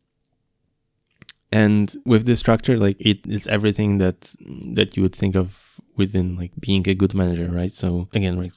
And 1.52 1.96
with 2.06 2.26
this 2.26 2.40
structure, 2.40 2.78
like 2.78 2.98
it, 3.00 3.20
it's 3.26 3.48
everything 3.48 4.00
that 4.00 4.36
that 4.76 4.98
you 4.98 5.04
would 5.04 5.16
think 5.16 5.36
of 5.36 5.80
within 5.96 6.36
like 6.36 6.52
being 6.60 6.88
a 6.88 6.94
good 6.94 7.14
manager, 7.14 7.50
right? 7.50 7.72
So 7.72 8.10
again, 8.14 8.38
like 8.38 8.54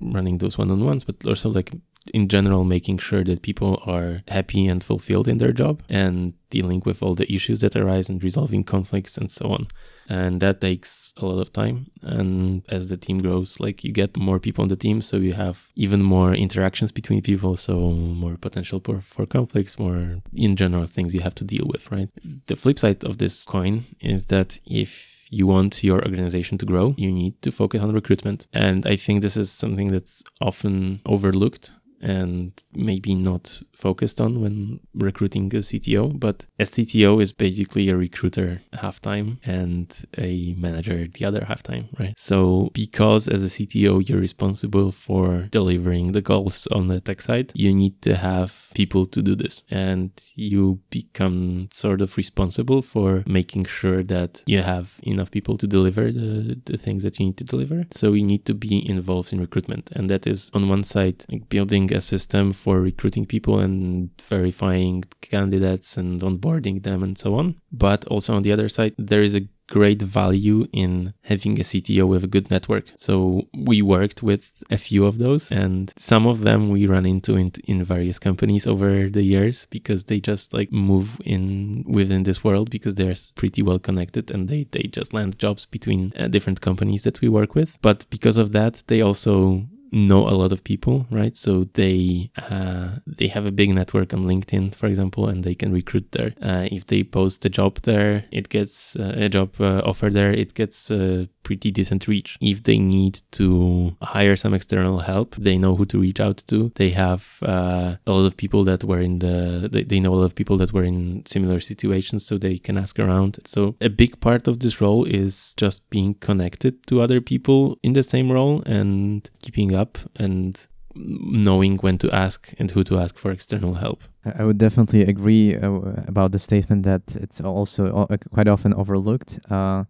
running 0.00 0.38
those 0.38 0.58
one-on-ones, 0.58 1.04
but 1.04 1.16
also 1.26 1.48
like 1.48 1.72
in 2.12 2.28
general 2.28 2.64
making 2.64 2.98
sure 2.98 3.24
that 3.24 3.42
people 3.42 3.82
are 3.86 4.22
happy 4.28 4.66
and 4.66 4.84
fulfilled 4.84 5.26
in 5.26 5.38
their 5.38 5.52
job 5.52 5.82
and 5.88 6.34
dealing 6.50 6.82
with 6.84 7.02
all 7.02 7.14
the 7.14 7.32
issues 7.32 7.60
that 7.60 7.76
arise 7.76 8.10
and 8.10 8.22
resolving 8.22 8.62
conflicts 8.62 9.16
and 9.16 9.30
so 9.30 9.46
on 9.48 9.66
and 10.08 10.40
that 10.40 10.60
takes 10.60 11.12
a 11.16 11.24
lot 11.24 11.40
of 11.40 11.52
time 11.52 11.86
and 12.02 12.62
as 12.68 12.88
the 12.88 12.96
team 12.96 13.18
grows 13.18 13.58
like 13.60 13.84
you 13.84 13.92
get 13.92 14.16
more 14.16 14.38
people 14.38 14.62
on 14.62 14.68
the 14.68 14.76
team 14.76 15.00
so 15.00 15.16
you 15.16 15.32
have 15.32 15.68
even 15.76 16.02
more 16.02 16.34
interactions 16.34 16.92
between 16.92 17.22
people 17.22 17.56
so 17.56 17.90
more 17.90 18.36
potential 18.36 18.80
for, 18.84 19.00
for 19.00 19.26
conflicts 19.26 19.78
more 19.78 20.20
in 20.34 20.56
general 20.56 20.86
things 20.86 21.14
you 21.14 21.20
have 21.20 21.34
to 21.34 21.44
deal 21.44 21.66
with 21.66 21.90
right 21.90 22.08
the 22.46 22.56
flip 22.56 22.78
side 22.78 23.02
of 23.04 23.18
this 23.18 23.44
coin 23.44 23.84
is 24.00 24.26
that 24.26 24.60
if 24.66 25.14
you 25.30 25.46
want 25.46 25.82
your 25.82 26.02
organization 26.02 26.58
to 26.58 26.66
grow, 26.66 26.94
you 26.96 27.10
need 27.10 27.40
to 27.42 27.50
focus 27.50 27.82
on 27.82 27.92
recruitment. 27.92 28.46
And 28.52 28.86
I 28.86 28.94
think 28.94 29.20
this 29.20 29.36
is 29.36 29.50
something 29.50 29.88
that's 29.88 30.22
often 30.40 31.00
overlooked 31.06 31.72
and 32.04 32.52
maybe 32.74 33.14
not 33.14 33.62
focused 33.74 34.20
on 34.20 34.40
when 34.40 34.80
recruiting 34.94 35.46
a 35.54 35.58
CTO. 35.58 36.20
But 36.20 36.44
a 36.58 36.64
CTO 36.64 37.20
is 37.20 37.32
basically 37.32 37.88
a 37.88 37.96
recruiter 37.96 38.60
half 38.74 39.00
time 39.00 39.38
and 39.44 39.86
a 40.18 40.54
manager 40.58 41.08
the 41.12 41.24
other 41.24 41.44
half 41.46 41.62
time, 41.62 41.88
right? 41.98 42.14
So 42.18 42.70
because 42.74 43.26
as 43.26 43.42
a 43.42 43.46
CTO 43.46 44.06
you're 44.06 44.20
responsible 44.20 44.92
for 44.92 45.48
delivering 45.50 46.12
the 46.12 46.20
goals 46.20 46.68
on 46.70 46.88
the 46.88 47.00
tech 47.00 47.22
side, 47.22 47.52
you 47.54 47.72
need 47.74 48.02
to 48.02 48.16
have 48.16 48.68
people 48.74 49.06
to 49.06 49.22
do 49.22 49.34
this, 49.34 49.62
and 49.70 50.10
you 50.34 50.80
become 50.90 51.68
sort 51.72 52.00
of 52.02 52.16
responsible 52.16 52.82
for 52.82 53.24
making 53.26 53.64
sure 53.64 54.02
that 54.02 54.42
you 54.46 54.60
have 54.62 55.00
enough 55.02 55.30
people 55.30 55.56
to 55.56 55.66
deliver 55.66 56.12
the 56.12 56.60
the 56.66 56.76
things 56.76 57.02
that 57.02 57.18
you 57.18 57.26
need 57.26 57.38
to 57.38 57.44
deliver. 57.44 57.84
So 57.90 58.12
you 58.12 58.24
need 58.24 58.44
to 58.46 58.54
be 58.54 58.86
involved 58.88 59.32
in 59.32 59.40
recruitment, 59.40 59.90
and 59.92 60.10
that 60.10 60.26
is 60.26 60.50
on 60.52 60.68
one 60.68 60.84
side 60.84 61.24
like 61.30 61.48
building 61.48 61.93
a 61.94 62.00
system 62.00 62.52
for 62.52 62.80
recruiting 62.80 63.26
people 63.26 63.58
and 63.58 64.10
verifying 64.20 65.04
candidates 65.20 65.96
and 65.96 66.20
onboarding 66.20 66.82
them 66.82 67.02
and 67.02 67.16
so 67.16 67.34
on. 67.36 67.56
But 67.72 68.04
also 68.06 68.34
on 68.34 68.42
the 68.42 68.52
other 68.52 68.68
side, 68.68 68.94
there 68.98 69.22
is 69.22 69.34
a 69.34 69.48
great 69.68 70.02
value 70.02 70.66
in 70.72 71.14
having 71.22 71.58
a 71.58 71.62
CTO 71.62 72.06
with 72.06 72.24
a 72.24 72.28
good 72.28 72.50
network. 72.50 72.86
So 72.96 73.48
we 73.56 73.82
worked 73.82 74.22
with 74.22 74.62
a 74.70 74.76
few 74.76 75.06
of 75.06 75.18
those 75.18 75.50
and 75.50 75.92
some 75.96 76.26
of 76.26 76.40
them 76.40 76.68
we 76.68 76.86
run 76.86 77.06
into 77.06 77.36
in, 77.36 77.52
in 77.66 77.82
various 77.82 78.18
companies 78.18 78.66
over 78.66 79.08
the 79.08 79.22
years 79.22 79.66
because 79.70 80.04
they 80.04 80.20
just 80.20 80.52
like 80.52 80.70
move 80.70 81.20
in 81.24 81.84
within 81.86 82.24
this 82.24 82.44
world 82.44 82.70
because 82.70 82.94
they're 82.94 83.14
pretty 83.34 83.62
well 83.62 83.78
connected 83.78 84.30
and 84.30 84.48
they, 84.48 84.64
they 84.70 84.82
just 84.82 85.14
land 85.14 85.38
jobs 85.38 85.66
between 85.66 86.12
uh, 86.18 86.28
different 86.28 86.60
companies 86.60 87.04
that 87.04 87.20
we 87.20 87.28
work 87.28 87.54
with. 87.54 87.78
But 87.80 88.04
because 88.10 88.36
of 88.36 88.52
that, 88.52 88.82
they 88.86 89.00
also 89.00 89.66
know 89.94 90.28
a 90.28 90.34
lot 90.34 90.52
of 90.52 90.64
people, 90.64 91.06
right? 91.10 91.36
So 91.36 91.64
they 91.74 92.30
uh, 92.50 92.96
they 93.06 93.28
have 93.28 93.46
a 93.46 93.52
big 93.52 93.74
network 93.74 94.12
on 94.12 94.26
LinkedIn, 94.26 94.74
for 94.74 94.86
example, 94.86 95.28
and 95.28 95.44
they 95.44 95.54
can 95.54 95.72
recruit 95.72 96.12
there. 96.12 96.34
Uh, 96.42 96.68
if 96.70 96.86
they 96.86 97.02
post 97.02 97.44
a 97.44 97.48
job 97.48 97.80
there, 97.82 98.24
it 98.30 98.48
gets 98.48 98.96
uh, 98.96 99.14
a 99.16 99.28
job 99.28 99.54
uh, 99.60 99.82
offer 99.84 100.10
there. 100.10 100.32
It 100.32 100.54
gets 100.54 100.90
a 100.90 101.28
pretty 101.44 101.70
decent 101.70 102.08
reach. 102.08 102.36
If 102.40 102.64
they 102.64 102.78
need 102.78 103.20
to 103.32 103.96
hire 104.02 104.36
some 104.36 104.54
external 104.54 104.98
help, 105.00 105.36
they 105.36 105.56
know 105.56 105.76
who 105.76 105.86
to 105.86 106.00
reach 106.00 106.20
out 106.20 106.38
to. 106.48 106.72
They 106.74 106.90
have 106.90 107.38
uh, 107.42 107.96
a 108.06 108.12
lot 108.12 108.26
of 108.26 108.36
people 108.36 108.64
that 108.64 108.82
were 108.82 109.00
in 109.00 109.20
the 109.20 109.68
they, 109.70 109.84
they 109.84 110.00
know 110.00 110.14
a 110.14 110.20
lot 110.22 110.24
of 110.24 110.34
people 110.34 110.56
that 110.58 110.72
were 110.72 110.84
in 110.84 111.24
similar 111.26 111.60
situations, 111.60 112.26
so 112.26 112.38
they 112.38 112.58
can 112.58 112.76
ask 112.76 112.98
around. 112.98 113.38
So 113.44 113.76
a 113.80 113.88
big 113.88 114.20
part 114.20 114.48
of 114.48 114.58
this 114.60 114.80
role 114.80 115.04
is 115.04 115.54
just 115.56 115.88
being 115.90 116.14
connected 116.14 116.86
to 116.88 117.00
other 117.00 117.20
people 117.20 117.78
in 117.82 117.92
the 117.92 118.02
same 118.02 118.32
role 118.32 118.62
and 118.66 119.30
keeping 119.42 119.76
up 119.76 119.98
and 120.16 120.66
knowing 120.96 121.76
when 121.78 121.98
to 121.98 122.10
ask 122.14 122.54
and 122.58 122.70
who 122.70 122.84
to 122.84 122.98
ask 122.98 123.18
for 123.18 123.30
external 123.32 123.74
help. 123.74 124.02
I 124.38 124.44
would 124.44 124.58
definitely 124.58 125.02
agree 125.02 125.56
uh, 125.56 125.70
about 126.06 126.32
the 126.32 126.38
statement 126.38 126.84
that 126.84 127.16
it's 127.16 127.40
also 127.40 128.06
uh, 128.10 128.16
quite 128.32 128.48
often 128.48 128.72
overlooked. 128.74 129.38
Uh, 129.50 129.84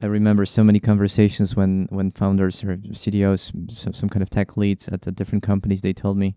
I 0.00 0.06
remember 0.06 0.46
so 0.46 0.62
many 0.62 0.78
conversations 0.78 1.56
when, 1.56 1.88
when 1.90 2.12
founders 2.12 2.62
or 2.62 2.76
CTOs, 2.76 3.72
some, 3.72 3.92
some 3.92 4.08
kind 4.08 4.22
of 4.22 4.30
tech 4.30 4.56
leads 4.56 4.88
at 4.88 5.02
the 5.02 5.10
different 5.10 5.42
companies, 5.42 5.80
they 5.80 5.92
told 5.92 6.16
me, 6.16 6.36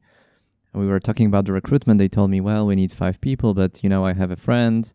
we 0.73 0.87
were 0.87 0.99
talking 0.99 1.27
about 1.27 1.45
the 1.45 1.53
recruitment. 1.53 1.99
They 1.99 2.07
told 2.07 2.31
me, 2.31 2.41
well, 2.41 2.65
we 2.65 2.75
need 2.75 2.91
five 2.91 3.19
people, 3.21 3.53
but 3.53 3.83
you 3.83 3.89
know, 3.89 4.05
I 4.05 4.13
have 4.13 4.31
a 4.31 4.35
friend 4.35 4.91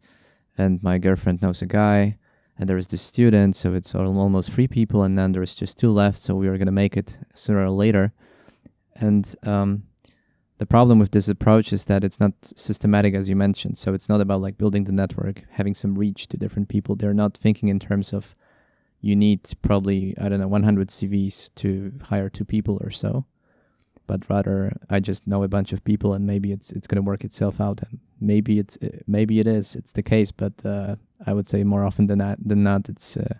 and 0.56 0.82
my 0.82 0.98
girlfriend 0.98 1.42
knows 1.42 1.62
a 1.62 1.66
guy 1.66 2.16
and 2.58 2.68
there 2.68 2.78
is 2.78 2.88
this 2.88 3.02
student, 3.02 3.54
so 3.54 3.74
it's 3.74 3.94
almost 3.94 4.50
three 4.50 4.66
people, 4.66 5.02
and 5.02 5.18
then 5.18 5.32
there's 5.32 5.54
just 5.54 5.78
two 5.78 5.92
left, 5.92 6.18
so 6.18 6.34
we 6.34 6.48
are 6.48 6.56
going 6.56 6.66
to 6.66 6.72
make 6.72 6.96
it 6.96 7.18
sooner 7.34 7.64
or 7.64 7.70
later. 7.70 8.14
And 8.94 9.34
um, 9.42 9.82
the 10.56 10.64
problem 10.64 10.98
with 10.98 11.10
this 11.10 11.28
approach 11.28 11.70
is 11.72 11.84
that 11.84 12.02
it's 12.02 12.18
not 12.18 12.32
systematic, 12.40 13.14
as 13.14 13.28
you 13.28 13.36
mentioned. 13.36 13.76
So 13.76 13.92
it's 13.92 14.08
not 14.08 14.22
about 14.22 14.40
like 14.40 14.56
building 14.56 14.84
the 14.84 14.92
network, 14.92 15.42
having 15.50 15.74
some 15.74 15.96
reach 15.96 16.28
to 16.28 16.38
different 16.38 16.70
people. 16.70 16.96
They're 16.96 17.12
not 17.12 17.36
thinking 17.36 17.68
in 17.68 17.78
terms 17.78 18.14
of 18.14 18.34
you 19.00 19.16
need 19.16 19.40
probably 19.62 20.14
I 20.20 20.28
don't 20.28 20.40
know 20.40 20.48
100 20.48 20.88
CVs 20.88 21.50
to 21.56 21.92
hire 22.04 22.28
two 22.28 22.44
people 22.44 22.78
or 22.80 22.90
so. 22.90 23.26
But 24.06 24.28
rather 24.30 24.72
I 24.88 25.00
just 25.00 25.26
know 25.26 25.42
a 25.42 25.48
bunch 25.48 25.72
of 25.72 25.82
people 25.82 26.14
and 26.14 26.26
maybe 26.26 26.52
it's 26.52 26.70
it's 26.70 26.86
going 26.86 27.02
to 27.02 27.08
work 27.08 27.24
itself 27.24 27.60
out. 27.60 27.80
And 27.82 27.98
maybe 28.20 28.58
it's 28.58 28.78
uh, 28.82 28.98
maybe 29.06 29.40
it 29.40 29.46
is 29.46 29.74
it's 29.74 29.92
the 29.92 30.02
case. 30.02 30.30
But 30.30 30.54
uh, 30.64 30.96
I 31.26 31.32
would 31.32 31.48
say 31.48 31.62
more 31.62 31.84
often 31.84 32.06
than 32.06 32.18
that 32.18 32.38
than 32.44 32.62
not 32.62 32.88
it's 32.88 33.16
uh, 33.16 33.34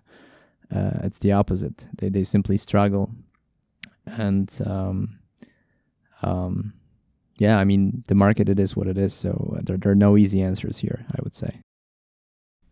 uh, 0.75 0.99
it's 1.05 1.21
the 1.21 1.33
opposite. 1.33 1.89
They 1.99 2.09
they 2.09 2.25
simply 2.25 2.57
struggle. 2.57 3.11
And 4.07 4.53
um, 4.67 5.19
um, 6.23 6.73
yeah 7.39 7.59
I 7.59 7.65
mean 7.65 8.03
the 8.09 8.15
market 8.15 8.49
it 8.49 8.59
is 8.59 8.77
what 8.77 8.89
it 8.89 8.99
is. 8.99 9.15
So 9.15 9.57
there, 9.63 9.77
there 9.77 9.93
are 9.93 9.97
no 9.97 10.17
easy 10.17 10.43
answers 10.43 10.79
here 10.79 11.07
I 11.13 11.19
would 11.23 11.35
say 11.35 11.61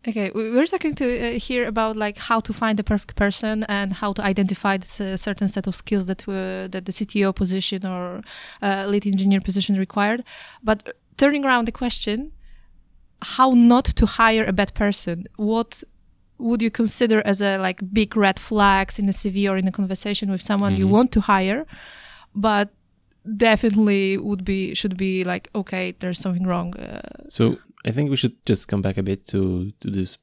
Okay, 0.07 0.31
we're 0.35 0.67
talking 0.67 0.93
to 0.95 1.05
uh, 1.35 1.39
here 1.39 1.65
about 1.65 1.97
like 1.97 2.17
how 2.17 2.39
to 2.39 2.53
find 2.53 2.77
the 2.77 2.83
perfect 2.83 3.15
person 3.15 3.63
and 3.63 3.91
how 3.91 4.13
to 4.13 4.21
identify 4.21 4.77
this 4.77 5.01
uh, 5.01 5.17
certain 5.17 5.47
set 5.47 5.65
of 5.65 5.73
skills 5.73 6.05
that 6.05 6.27
uh, 6.29 6.67
that 6.67 6.85
the 6.85 6.91
CTO 6.91 7.33
position 7.33 7.85
or 7.85 8.21
uh, 8.61 8.85
lead 8.87 9.07
engineer 9.07 9.41
position 9.41 9.77
required. 9.77 10.23
But 10.63 10.95
turning 11.17 11.43
around 11.43 11.65
the 11.65 11.71
question, 11.71 12.33
how 13.21 13.51
not 13.51 13.85
to 13.85 14.05
hire 14.05 14.45
a 14.45 14.53
bad 14.53 14.75
person? 14.75 15.25
What 15.37 15.83
would 16.37 16.61
you 16.61 16.69
consider 16.69 17.25
as 17.25 17.41
a 17.41 17.57
like 17.57 17.81
big 17.91 18.15
red 18.15 18.39
flags 18.39 18.99
in 18.99 19.09
a 19.09 19.13
CV 19.13 19.49
or 19.49 19.57
in 19.57 19.67
a 19.67 19.71
conversation 19.71 20.29
with 20.29 20.41
someone 20.41 20.73
mm 20.73 20.75
-hmm. 20.75 20.79
you 20.79 20.85
mm-hmm. 20.85 20.97
want 20.97 21.11
to 21.11 21.21
hire, 21.21 21.65
but 22.33 22.69
definitely 23.37 24.17
would 24.17 24.43
be 24.43 24.75
should 24.75 24.97
be 24.97 25.23
like 25.23 25.49
okay, 25.53 25.95
there's 25.99 26.19
something 26.19 26.45
wrong. 26.47 26.75
Uh, 26.77 26.99
so 27.27 27.57
I 27.85 27.91
think 27.91 28.09
we 28.09 28.15
should 28.15 28.43
just 28.45 28.67
come 28.67 28.81
back 28.81 28.97
a 28.97 29.03
bit 29.03 29.27
to 29.27 29.71
to 29.79 29.89
this 29.91 30.17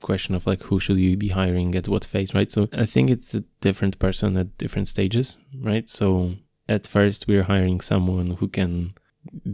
question 0.00 0.34
of 0.34 0.46
like 0.46 0.62
who 0.64 0.80
should 0.80 0.96
you 0.96 1.16
be 1.16 1.28
hiring 1.28 1.74
at 1.74 1.88
what 1.88 2.04
phase, 2.04 2.34
right? 2.34 2.50
So 2.50 2.68
I 2.72 2.86
think 2.86 3.10
it's 3.10 3.34
a 3.34 3.44
different 3.60 3.98
person 3.98 4.36
at 4.36 4.56
different 4.56 4.88
stages, 4.88 5.38
right? 5.60 5.88
So 5.88 6.36
at 6.68 6.86
first 6.86 7.28
we're 7.28 7.42
hiring 7.44 7.80
someone 7.80 8.30
who 8.38 8.48
can 8.48 8.94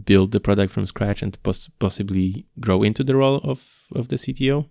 build 0.03 0.31
the 0.31 0.39
product 0.39 0.71
from 0.71 0.85
scratch 0.85 1.21
and 1.21 1.41
poss- 1.43 1.69
possibly 1.79 2.45
grow 2.59 2.81
into 2.81 3.03
the 3.03 3.15
role 3.15 3.41
of 3.43 3.87
of 3.93 4.07
the 4.07 4.15
CTO. 4.15 4.65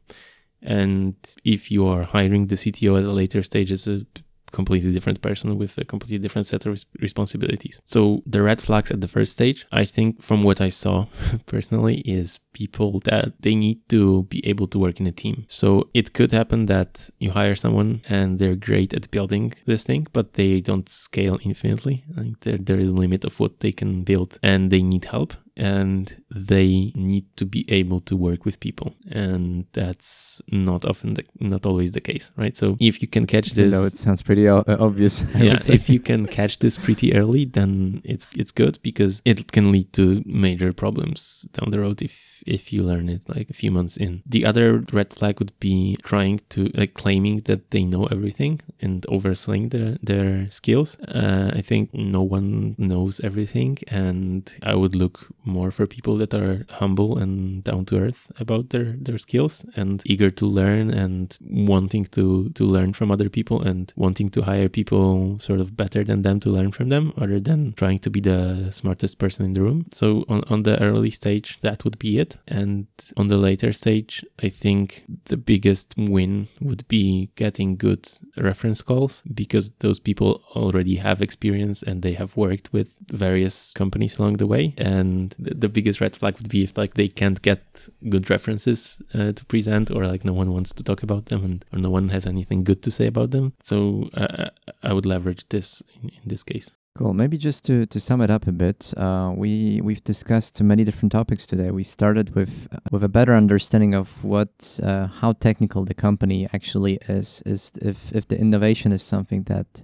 And 0.62 1.14
if 1.44 1.70
you 1.70 1.86
are 1.86 2.02
hiring 2.02 2.46
the 2.46 2.56
CTO 2.56 2.98
at 2.98 3.04
a 3.04 3.12
later 3.12 3.42
stage 3.42 3.70
as 3.70 3.86
a 3.86 4.06
completely 4.52 4.92
different 4.92 5.20
person 5.20 5.58
with 5.58 5.78
a 5.78 5.84
completely 5.84 6.18
different 6.18 6.46
set 6.46 6.66
of 6.66 6.84
responsibilities. 7.00 7.80
So 7.84 8.22
the 8.26 8.42
red 8.42 8.60
flags 8.60 8.90
at 8.90 9.00
the 9.00 9.08
first 9.08 9.32
stage, 9.32 9.66
I 9.72 9.84
think 9.84 10.22
from 10.22 10.42
what 10.42 10.60
I 10.60 10.68
saw 10.68 11.06
personally 11.46 11.98
is 12.00 12.40
people 12.52 13.00
that 13.00 13.32
they 13.40 13.54
need 13.54 13.88
to 13.88 14.24
be 14.24 14.46
able 14.46 14.66
to 14.68 14.78
work 14.78 15.00
in 15.00 15.06
a 15.06 15.12
team. 15.12 15.44
So 15.48 15.88
it 15.94 16.12
could 16.12 16.32
happen 16.32 16.66
that 16.66 17.10
you 17.18 17.30
hire 17.30 17.54
someone 17.54 18.02
and 18.08 18.38
they're 18.38 18.56
great 18.56 18.94
at 18.94 19.10
building 19.10 19.54
this 19.66 19.84
thing, 19.84 20.06
but 20.12 20.34
they 20.34 20.60
don't 20.60 20.88
scale 20.88 21.38
infinitely. 21.42 22.04
Like 22.16 22.40
there, 22.40 22.58
there 22.58 22.78
is 22.78 22.88
a 22.88 22.94
limit 22.94 23.24
of 23.24 23.38
what 23.40 23.60
they 23.60 23.72
can 23.72 24.02
build 24.02 24.38
and 24.42 24.70
they 24.70 24.82
need 24.82 25.06
help 25.06 25.34
and 25.58 26.22
they 26.30 26.92
need 26.94 27.24
to 27.36 27.44
be 27.44 27.64
able 27.68 28.00
to 28.00 28.16
work 28.16 28.44
with 28.44 28.60
people. 28.60 28.94
And 29.10 29.66
that's 29.72 30.40
not 30.50 30.84
often 30.84 31.14
the, 31.14 31.24
not 31.40 31.66
always 31.66 31.92
the 31.92 32.00
case 32.00 32.32
right? 32.36 32.56
So 32.56 32.76
if 32.80 33.02
you 33.02 33.08
can 33.08 33.26
catch 33.26 33.50
this 33.50 33.72
no 33.72 33.84
it 33.84 33.94
sounds 33.94 34.22
pretty 34.22 34.48
obvious 34.48 35.24
I 35.34 35.42
yeah 35.42 35.58
if 35.68 35.88
you 35.88 36.00
can 36.00 36.26
catch 36.26 36.58
this 36.60 36.78
pretty 36.78 37.14
early 37.14 37.44
then 37.44 38.00
it's 38.04 38.26
it's 38.36 38.52
good 38.52 38.78
because 38.82 39.20
it 39.24 39.52
can 39.52 39.72
lead 39.72 39.92
to 39.94 40.22
major 40.24 40.72
problems 40.72 41.46
down 41.52 41.70
the 41.70 41.80
road 41.80 42.00
if 42.02 42.42
if 42.46 42.72
you 42.72 42.82
learn 42.82 43.08
it 43.08 43.22
like 43.28 43.50
a 43.50 43.52
few 43.52 43.70
months 43.70 43.96
in. 43.96 44.22
The 44.24 44.44
other 44.44 44.84
red 44.92 45.12
flag 45.12 45.40
would 45.40 45.58
be 45.58 45.98
trying 46.02 46.40
to 46.50 46.70
like 46.74 46.94
claiming 46.94 47.40
that 47.40 47.70
they 47.72 47.84
know 47.84 48.06
everything 48.06 48.60
and 48.80 49.04
overselling 49.08 49.70
their 49.70 49.98
their 50.02 50.50
skills. 50.50 50.98
Uh, 51.00 51.50
i 51.54 51.60
think 51.60 51.92
no 51.92 52.22
one 52.22 52.74
knows 52.78 53.20
everything 53.20 53.78
and 53.88 54.54
i 54.62 54.74
would 54.74 54.94
look 54.94 55.28
more 55.48 55.70
for 55.70 55.86
people 55.86 56.16
that 56.16 56.34
are 56.34 56.66
humble 56.70 57.18
and 57.18 57.64
down 57.64 57.84
to 57.86 57.98
earth 57.98 58.30
about 58.38 58.70
their 58.70 58.94
their 59.00 59.18
skills 59.18 59.64
and 59.74 60.02
eager 60.04 60.30
to 60.30 60.46
learn 60.46 60.90
and 60.90 61.38
wanting 61.40 62.04
to 62.04 62.50
to 62.50 62.64
learn 62.64 62.92
from 62.92 63.10
other 63.10 63.28
people 63.28 63.62
and 63.62 63.92
wanting 63.96 64.30
to 64.30 64.42
hire 64.42 64.68
people 64.68 65.38
sort 65.40 65.60
of 65.60 65.76
better 65.76 66.04
than 66.04 66.22
them 66.22 66.38
to 66.40 66.50
learn 66.50 66.72
from 66.72 66.88
them 66.88 67.12
other 67.16 67.40
than 67.40 67.72
trying 67.74 67.98
to 67.98 68.10
be 68.10 68.20
the 68.20 68.70
smartest 68.70 69.18
person 69.18 69.44
in 69.46 69.54
the 69.54 69.62
room. 69.62 69.86
So 69.92 70.24
on, 70.28 70.42
on 70.48 70.62
the 70.62 70.80
early 70.82 71.10
stage 71.10 71.58
that 71.60 71.84
would 71.84 71.98
be 71.98 72.18
it. 72.18 72.38
And 72.46 72.86
on 73.16 73.28
the 73.28 73.36
later 73.36 73.72
stage, 73.72 74.24
I 74.42 74.48
think 74.48 75.04
the 75.26 75.36
biggest 75.36 75.94
win 75.96 76.48
would 76.60 76.86
be 76.88 77.30
getting 77.36 77.76
good 77.76 78.08
reference 78.36 78.82
calls 78.82 79.22
because 79.34 79.72
those 79.78 79.98
people 79.98 80.42
already 80.54 80.96
have 80.96 81.22
experience 81.22 81.82
and 81.82 82.02
they 82.02 82.12
have 82.14 82.36
worked 82.36 82.72
with 82.72 82.98
various 83.10 83.72
companies 83.72 84.18
along 84.18 84.34
the 84.34 84.46
way. 84.46 84.74
And 84.76 85.34
the, 85.38 85.68
biggest 85.68 86.00
red 86.00 86.16
flag 86.16 86.36
would 86.38 86.48
be 86.48 86.64
if 86.64 86.76
like 86.76 86.94
they 86.94 87.08
can't 87.08 87.40
get 87.42 87.88
good 88.08 88.28
references 88.30 89.00
uh, 89.14 89.32
to 89.32 89.44
present 89.44 89.90
or 89.90 90.06
like 90.06 90.24
no 90.24 90.32
one 90.32 90.52
wants 90.52 90.72
to 90.74 90.82
talk 90.82 91.02
about 91.02 91.26
them 91.26 91.44
and 91.44 91.64
or 91.72 91.78
no 91.78 91.90
one 91.90 92.08
has 92.08 92.26
anything 92.26 92.64
good 92.64 92.82
to 92.82 92.90
say 92.90 93.06
about 93.06 93.30
them. 93.30 93.52
So 93.62 94.10
uh, 94.14 94.50
I 94.82 94.92
would 94.92 95.06
leverage 95.06 95.48
this 95.48 95.82
in, 96.02 96.08
in 96.08 96.22
this 96.26 96.42
case. 96.42 96.74
Cool. 96.96 97.14
Maybe 97.14 97.38
just 97.38 97.64
to, 97.66 97.86
to 97.86 98.00
sum 98.00 98.20
it 98.22 98.30
up 98.30 98.48
a 98.48 98.52
bit, 98.52 98.92
uh, 98.96 99.32
we 99.36 99.80
we've 99.84 100.02
discussed 100.02 100.60
many 100.60 100.82
different 100.82 101.12
topics 101.12 101.46
today. 101.46 101.70
We 101.70 101.84
started 101.84 102.34
with 102.34 102.66
with 102.90 103.04
a 103.04 103.08
better 103.08 103.36
understanding 103.36 103.94
of 103.94 104.24
what 104.24 104.80
uh, 104.82 105.06
how 105.06 105.34
technical 105.34 105.84
the 105.84 105.94
company 105.94 106.48
actually 106.52 106.98
is. 107.08 107.40
Is 107.46 107.70
if 107.80 108.12
if 108.12 108.26
the 108.26 108.36
innovation 108.36 108.90
is 108.90 109.02
something 109.02 109.44
that 109.44 109.82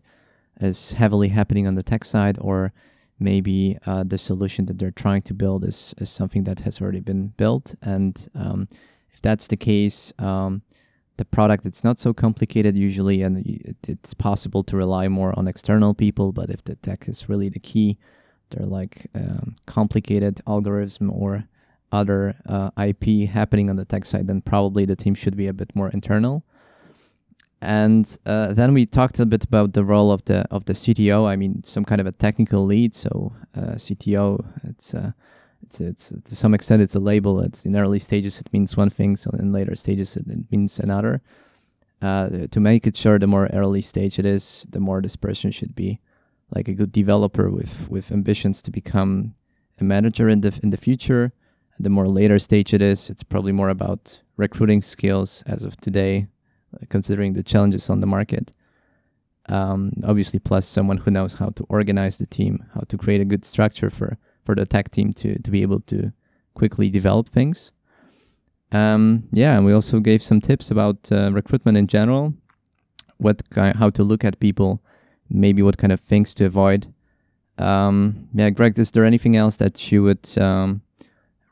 is 0.61 0.93
heavily 0.93 1.29
happening 1.29 1.69
on 1.69 1.77
the 1.77 1.85
tech 1.85 2.05
side, 2.05 2.37
or 2.41 2.73
maybe 3.19 3.79
uh, 3.87 4.05
the 4.05 4.19
solution 4.19 4.67
that 4.67 4.79
they're 4.79 4.91
trying 4.91 5.23
to 5.23 5.35
build 5.35 5.65
is 5.65 5.95
is 5.99 6.11
something 6.11 6.45
that 6.45 6.61
has 6.61 6.81
already 6.81 7.01
been 7.01 7.29
built. 7.29 7.75
And 7.83 8.29
um, 8.35 8.69
if 9.13 9.21
that's 9.21 9.47
the 9.47 9.57
case, 9.57 10.13
um, 10.19 10.63
the 11.17 11.25
product 11.25 11.65
it's 11.65 11.85
not 11.85 11.99
so 11.99 12.13
complicated 12.13 12.77
usually 12.77 13.23
and 13.23 13.43
it's 13.87 14.15
possible 14.15 14.63
to 14.65 14.77
rely 14.77 15.09
more 15.09 15.37
on 15.39 15.47
external 15.47 15.95
people 15.95 16.33
but 16.33 16.51
if 16.51 16.63
the 16.65 16.75
tech 16.77 17.09
is 17.09 17.29
really 17.29 17.49
the 17.49 17.59
key 17.59 17.99
they're 18.51 18.67
like 18.67 19.07
um, 19.15 19.55
complicated 19.67 20.41
algorithm 20.47 21.11
or 21.11 21.45
other 21.93 22.35
uh, 22.47 22.71
ip 22.83 23.05
happening 23.29 23.71
on 23.71 23.77
the 23.77 23.85
tech 23.85 24.05
side 24.05 24.27
then 24.27 24.41
probably 24.41 24.85
the 24.85 24.97
team 24.97 25.15
should 25.15 25.37
be 25.37 25.47
a 25.47 25.53
bit 25.53 25.75
more 25.77 25.89
internal 25.91 26.45
and 27.65 28.19
uh, 28.27 28.53
then 28.53 28.75
we 28.75 28.87
talked 28.87 29.19
a 29.19 29.27
bit 29.27 29.45
about 29.45 29.73
the 29.73 29.85
role 29.85 30.11
of 30.11 30.25
the 30.27 30.45
of 30.51 30.65
the 30.67 30.73
cto 30.73 31.27
i 31.29 31.37
mean 31.37 31.63
some 31.65 31.85
kind 31.85 32.01
of 32.01 32.07
a 32.07 32.13
technical 32.13 32.65
lead 32.65 32.95
so 32.95 33.33
uh, 33.57 33.75
cto 33.77 34.45
it's 34.65 34.95
uh, 34.95 35.13
it's, 35.65 35.81
it's 35.81 36.13
to 36.25 36.37
some 36.37 36.55
extent 36.55 36.83
it's 36.83 36.95
a 36.95 37.01
label. 37.01 37.41
It's 37.41 37.65
in 37.65 37.77
early 37.77 37.99
stages 37.99 38.39
it 38.41 38.53
means 38.53 38.77
one 38.77 38.91
thing, 38.91 39.17
so 39.17 39.31
in 39.39 39.53
later 39.53 39.75
stages 39.75 40.17
it, 40.17 40.27
it 40.29 40.51
means 40.51 40.79
another. 40.79 41.23
Uh, 42.03 42.47
to 42.51 42.61
make 42.61 42.87
it 42.87 42.97
sure, 42.97 43.19
the 43.19 43.27
more 43.27 43.49
early 43.53 43.81
stage 43.81 44.19
it 44.19 44.27
is, 44.27 44.67
the 44.71 44.81
more 44.81 45.01
this 45.01 45.17
person 45.17 45.51
should 45.51 45.75
be 45.75 46.01
like 46.55 46.69
a 46.69 46.75
good 46.75 46.93
developer 46.93 47.51
with 47.51 47.89
with 47.89 48.13
ambitions 48.13 48.63
to 48.63 48.71
become 48.71 49.35
a 49.81 49.85
manager 49.85 50.29
in 50.29 50.41
the 50.43 50.59
in 50.63 50.71
the 50.71 50.77
future. 50.77 51.33
The 51.79 51.91
more 51.91 52.09
later 52.09 52.39
stage 52.39 52.73
it 52.73 52.83
is, 52.83 53.11
it's 53.11 53.25
probably 53.25 53.53
more 53.53 53.71
about 53.71 54.21
recruiting 54.37 54.83
skills 54.83 55.43
as 55.47 55.65
of 55.65 55.77
today, 55.81 56.29
considering 56.89 57.33
the 57.33 57.43
challenges 57.43 57.91
on 57.91 58.01
the 58.01 58.07
market. 58.07 58.51
Um, 59.49 59.93
obviously, 60.05 60.39
plus 60.39 60.67
someone 60.67 60.99
who 60.99 61.11
knows 61.11 61.35
how 61.35 61.51
to 61.51 61.65
organize 61.69 62.19
the 62.19 62.27
team, 62.27 62.65
how 62.75 62.83
to 62.89 62.97
create 62.97 63.21
a 63.21 63.27
good 63.27 63.45
structure 63.45 63.91
for 63.91 64.19
for 64.45 64.55
the 64.55 64.67
tech 64.67 64.91
team 64.91 65.13
to 65.15 65.39
to 65.39 65.51
be 65.51 65.63
able 65.63 65.81
to 65.81 66.13
quickly 66.55 66.91
develop 66.91 67.29
things. 67.29 67.71
Um, 68.73 69.29
yeah, 69.31 69.57
and 69.57 69.67
we 69.67 69.73
also 69.73 70.01
gave 70.01 70.23
some 70.23 70.41
tips 70.41 70.71
about 70.71 71.13
uh, 71.13 71.31
recruitment 71.33 71.77
in 71.77 71.87
general, 71.87 72.35
what 73.19 73.43
how 73.55 73.91
to 73.91 74.03
look 74.03 74.25
at 74.25 74.41
people, 74.41 74.83
maybe 75.29 75.63
what 75.63 75.77
kind 75.77 75.93
of 75.93 76.01
things 76.01 76.35
to 76.35 76.45
avoid. 76.47 76.93
Um, 77.59 78.29
yeah, 78.35 78.51
Greg, 78.51 78.79
is 78.79 78.91
there 78.91 79.05
anything 79.05 79.37
else 79.37 79.59
that 79.59 79.93
you 79.93 80.03
would 80.03 80.27
um, 80.39 80.83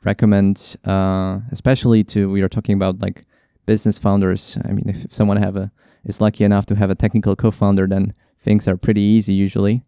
recommend, 0.05 0.77
uh, 0.85 1.41
especially 1.51 2.03
to 2.05 2.31
we 2.31 2.43
are 2.43 2.49
talking 2.49 2.75
about 2.75 3.01
like 3.01 3.23
business 3.66 3.98
founders? 3.98 4.59
I 4.64 4.72
mean, 4.72 4.88
if, 4.88 5.05
if 5.05 5.12
someone 5.12 5.37
have 5.37 5.57
a 5.57 5.70
is 6.05 6.20
lucky 6.20 6.44
enough 6.44 6.66
to 6.66 6.75
have 6.77 6.90
a 6.90 6.94
technical 6.94 7.37
co-founder, 7.37 7.87
then 7.87 8.14
things 8.38 8.66
are 8.66 8.77
pretty 8.77 9.01
easy 9.01 9.33
usually. 9.33 9.85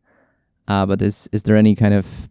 Uh, 0.69 0.87
but 0.87 1.03
is 1.03 1.29
is 1.33 1.43
there 1.43 1.57
any 1.57 1.75
kind 1.75 1.95
of 1.95 2.31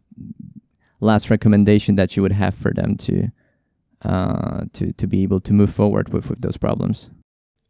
last 0.99 1.29
recommendation 1.29 1.95
that 1.95 2.15
you 2.15 2.21
would 2.23 2.31
have 2.31 2.55
for 2.55 2.73
them 2.73 2.95
to 2.97 3.31
uh, 4.03 4.65
to 4.73 4.93
to 4.93 5.07
be 5.07 5.23
able 5.23 5.39
to 5.41 5.53
move 5.53 5.71
forward 5.71 6.09
with 6.13 6.29
with 6.29 6.41
those 6.41 6.57
problems? 6.57 7.09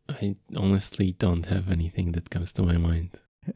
I 0.09 0.35
honestly 0.55 1.13
don't 1.13 1.45
have 1.45 1.69
anything 1.69 2.11
that 2.11 2.29
comes 2.29 2.53
to 2.53 2.61
my 2.63 2.77
mind. 2.77 3.09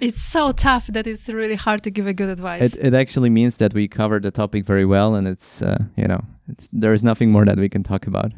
it's 0.00 0.22
so 0.22 0.52
tough 0.52 0.86
that 0.88 1.06
it's 1.06 1.28
really 1.28 1.56
hard 1.56 1.82
to 1.82 1.90
give 1.90 2.06
a 2.06 2.14
good 2.14 2.28
advice. 2.28 2.74
It, 2.74 2.86
it 2.86 2.94
actually 2.94 3.30
means 3.30 3.58
that 3.58 3.74
we 3.74 3.88
covered 3.88 4.22
the 4.22 4.30
topic 4.30 4.64
very 4.64 4.84
well, 4.84 5.14
and 5.14 5.28
it's 5.28 5.62
uh, 5.62 5.84
you 5.96 6.06
know 6.06 6.24
it's 6.52 6.68
there 6.72 6.92
is 6.92 7.02
nothing 7.02 7.30
more 7.30 7.44
that 7.44 7.58
we 7.58 7.68
can 7.68 7.82
talk 7.82 8.06
about. 8.06 8.32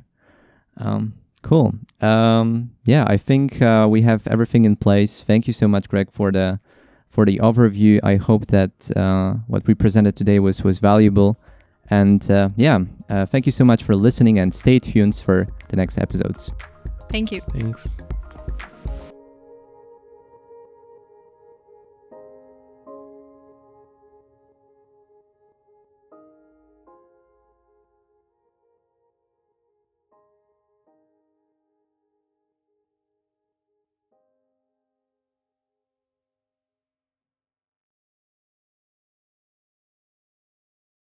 Um, 0.76 1.14
cool. 1.42 1.74
Um, 2.00 2.70
yeah, 2.84 3.04
I 3.06 3.16
think 3.16 3.60
uh, 3.60 3.86
we 3.90 4.02
have 4.02 4.26
everything 4.26 4.64
in 4.64 4.76
place. 4.76 5.20
Thank 5.20 5.46
you 5.46 5.52
so 5.52 5.68
much, 5.68 5.88
Greg, 5.88 6.10
for 6.10 6.32
the 6.32 6.60
for 7.08 7.24
the 7.24 7.38
overview. 7.38 8.00
I 8.02 8.16
hope 8.16 8.46
that 8.46 8.90
uh, 8.96 9.34
what 9.46 9.66
we 9.66 9.74
presented 9.74 10.16
today 10.16 10.38
was 10.38 10.62
was 10.64 10.78
valuable. 10.78 11.38
And 11.90 12.30
uh, 12.30 12.48
yeah, 12.56 12.78
uh, 13.10 13.26
thank 13.26 13.46
you 13.46 13.52
so 13.52 13.64
much 13.64 13.82
for 13.82 13.94
listening 13.94 14.38
and 14.38 14.54
stay 14.54 14.78
tuned 14.78 15.16
for 15.16 15.44
the 15.68 15.76
next 15.76 15.98
episodes. 15.98 16.50
Thank 17.10 17.30
you. 17.30 17.40
Thanks. 17.52 17.92